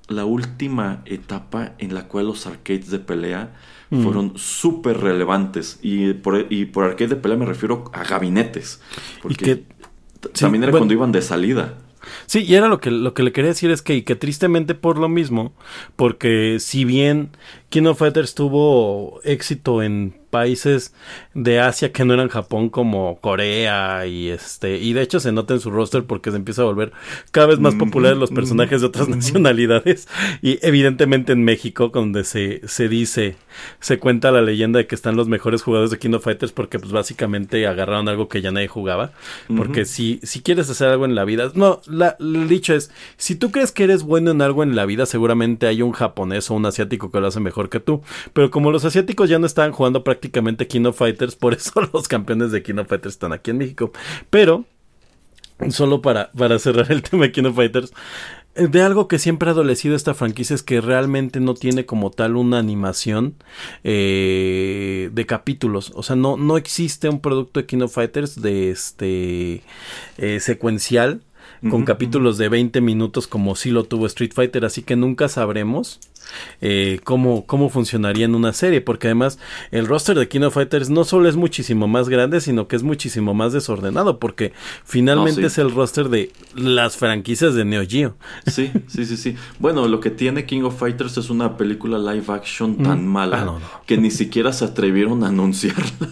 [0.08, 3.54] la última etapa en la cual los arcades de pelea
[3.90, 4.02] mm.
[4.02, 5.80] fueron súper relevantes.
[5.82, 8.82] Y por, y por arcade de pelea me refiero a gabinetes.
[9.22, 9.66] Porque
[10.40, 11.78] también era cuando iban de salida.
[12.26, 14.98] Sí, y era lo que, lo que le quería decir es que, que tristemente por
[14.98, 15.54] lo mismo,
[15.96, 17.32] porque si bien
[17.70, 20.94] King of Fighters tuvo éxito en países
[21.38, 25.54] de Asia que no eran Japón como Corea y este y de hecho se nota
[25.54, 26.92] en su roster porque se empieza a volver
[27.32, 30.08] cada vez más populares los personajes de otras nacionalidades.
[30.42, 33.36] Y evidentemente en México donde se, se dice
[33.80, 36.80] se cuenta la leyenda de que están los mejores jugadores de King of Fighters porque
[36.80, 39.12] pues básicamente agarraron algo que ya nadie jugaba.
[39.56, 43.36] Porque si, si quieres hacer algo en la vida no la, el dicho es si
[43.36, 46.56] tú crees que eres bueno en algo en la vida seguramente hay un japonés o
[46.56, 48.02] un asiático que lo hace mejor que tú.
[48.34, 50.94] Pero como los asiáticos ya no estaban jugando prácticamente prácticamente Kino
[51.36, 53.92] Por eso los campeones de Kino Fighters están aquí en México.
[54.30, 54.66] Pero,
[55.70, 57.94] solo para, para cerrar el tema de Kino Fighters,
[58.58, 62.10] eh, de algo que siempre ha adolecido esta franquicia es que realmente no tiene como
[62.10, 63.36] tal una animación
[63.84, 65.92] eh, de capítulos.
[65.96, 69.64] O sea, no, no existe un producto de Kino Fighters de este
[70.18, 71.22] eh, secuencial
[71.70, 76.00] con capítulos de 20 minutos como si lo tuvo Street Fighter, así que nunca sabremos
[76.62, 79.40] eh, cómo, cómo funcionaría en una serie, porque además
[79.72, 82.84] el roster de King of Fighters no solo es muchísimo más grande, sino que es
[82.84, 84.54] muchísimo más desordenado, porque
[84.84, 88.16] finalmente es el roster de las franquicias de Neo Geo.
[88.46, 89.36] Sí, sí, sí, sí.
[89.60, 93.10] Bueno, lo que tiene King of Fighters es una película live action tan mm.
[93.10, 95.86] mala ah, que ni siquiera se atrevieron a anunciarla.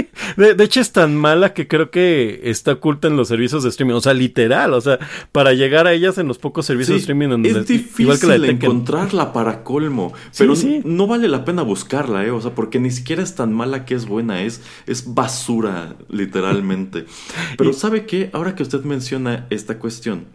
[0.36, 3.94] de, hecho es tan mala que creo que está oculta en los servicios de streaming,
[3.94, 4.98] o sea, literal, o sea,
[5.32, 8.26] para llegar a ellas en los pocos servicios de streaming donde, es difícil igual que
[8.26, 10.12] la de encontrarla para colmo.
[10.36, 12.30] Pero no vale la pena buscarla, ¿eh?
[12.30, 17.06] O sea, porque ni siquiera es tan mala que es buena, es, es basura, literalmente.
[17.56, 18.30] Pero ¿sabe qué?
[18.32, 20.26] Ahora que usted menciona esta cuestión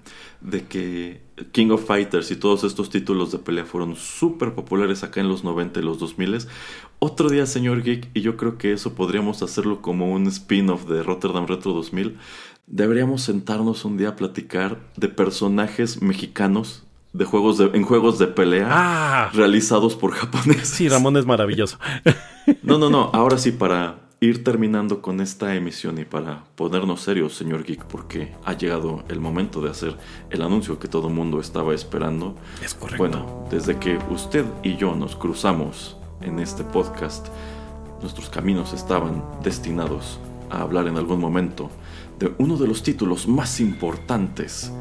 [0.45, 5.19] de que King of Fighters y todos estos títulos de pelea fueron súper populares acá
[5.19, 6.37] en los 90 y los 2000.
[6.99, 11.03] Otro día, señor Geek, y yo creo que eso podríamos hacerlo como un spin-off de
[11.03, 12.17] Rotterdam Retro 2000.
[12.67, 18.27] Deberíamos sentarnos un día a platicar de personajes mexicanos de juegos de, en juegos de
[18.27, 19.31] pelea ah.
[19.33, 20.67] realizados por japoneses.
[20.67, 21.79] Sí, Ramón es maravilloso.
[22.61, 23.09] No, no, no.
[23.13, 28.33] Ahora sí, para ir terminando con esta emisión y para ponernos serios, señor Geek, porque
[28.43, 29.97] ha llegado el momento de hacer
[30.29, 32.35] el anuncio que todo el mundo estaba esperando.
[32.63, 32.97] Es correcto.
[32.97, 37.27] Bueno, desde que usted y yo nos cruzamos en este podcast,
[38.01, 40.19] nuestros caminos estaban destinados
[40.49, 41.69] a hablar en algún momento
[42.19, 44.71] de uno de los títulos más importantes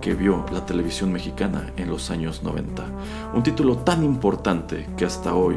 [0.00, 2.84] que vio la televisión mexicana en los años 90.
[3.34, 5.56] Un título tan importante que hasta hoy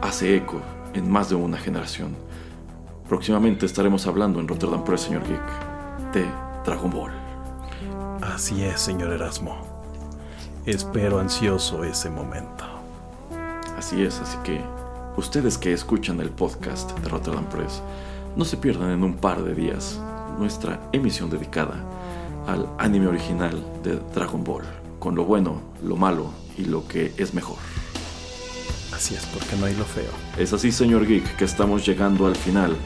[0.00, 0.60] hace eco
[0.94, 2.16] en más de una generación.
[3.08, 6.26] Próximamente estaremos hablando en Rotterdam Press, señor Geek, de
[6.64, 7.12] Dragon Ball.
[8.22, 9.56] Así es, señor Erasmo.
[10.64, 12.64] Espero ansioso ese momento.
[13.76, 14.60] Así es, así que
[15.16, 17.82] ustedes que escuchan el podcast de Rotterdam Press,
[18.36, 20.00] no se pierdan en un par de días
[20.38, 21.84] nuestra emisión dedicada
[22.46, 24.64] al anime original de Dragon Ball,
[24.98, 27.58] con lo bueno, lo malo y lo que es mejor.
[29.10, 30.10] Es, porque no hay lo feo.
[30.38, 32.76] Es así, señor Geek, que estamos llegando al final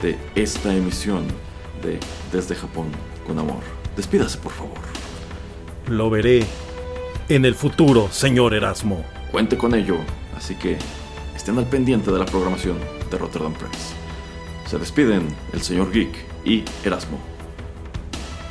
[0.00, 1.26] de esta emisión
[1.82, 2.00] de
[2.32, 2.86] Desde Japón
[3.26, 3.60] con Amor.
[3.94, 4.78] Despídase, por favor.
[5.88, 6.46] Lo veré
[7.28, 9.04] en el futuro, señor Erasmo.
[9.30, 9.98] Cuente con ello,
[10.34, 10.78] así que
[11.34, 12.78] estén al pendiente de la programación
[13.10, 13.92] de Rotterdam Press.
[14.66, 17.18] Se despiden el señor Geek y Erasmo.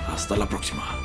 [0.07, 1.04] Hasta la próxima.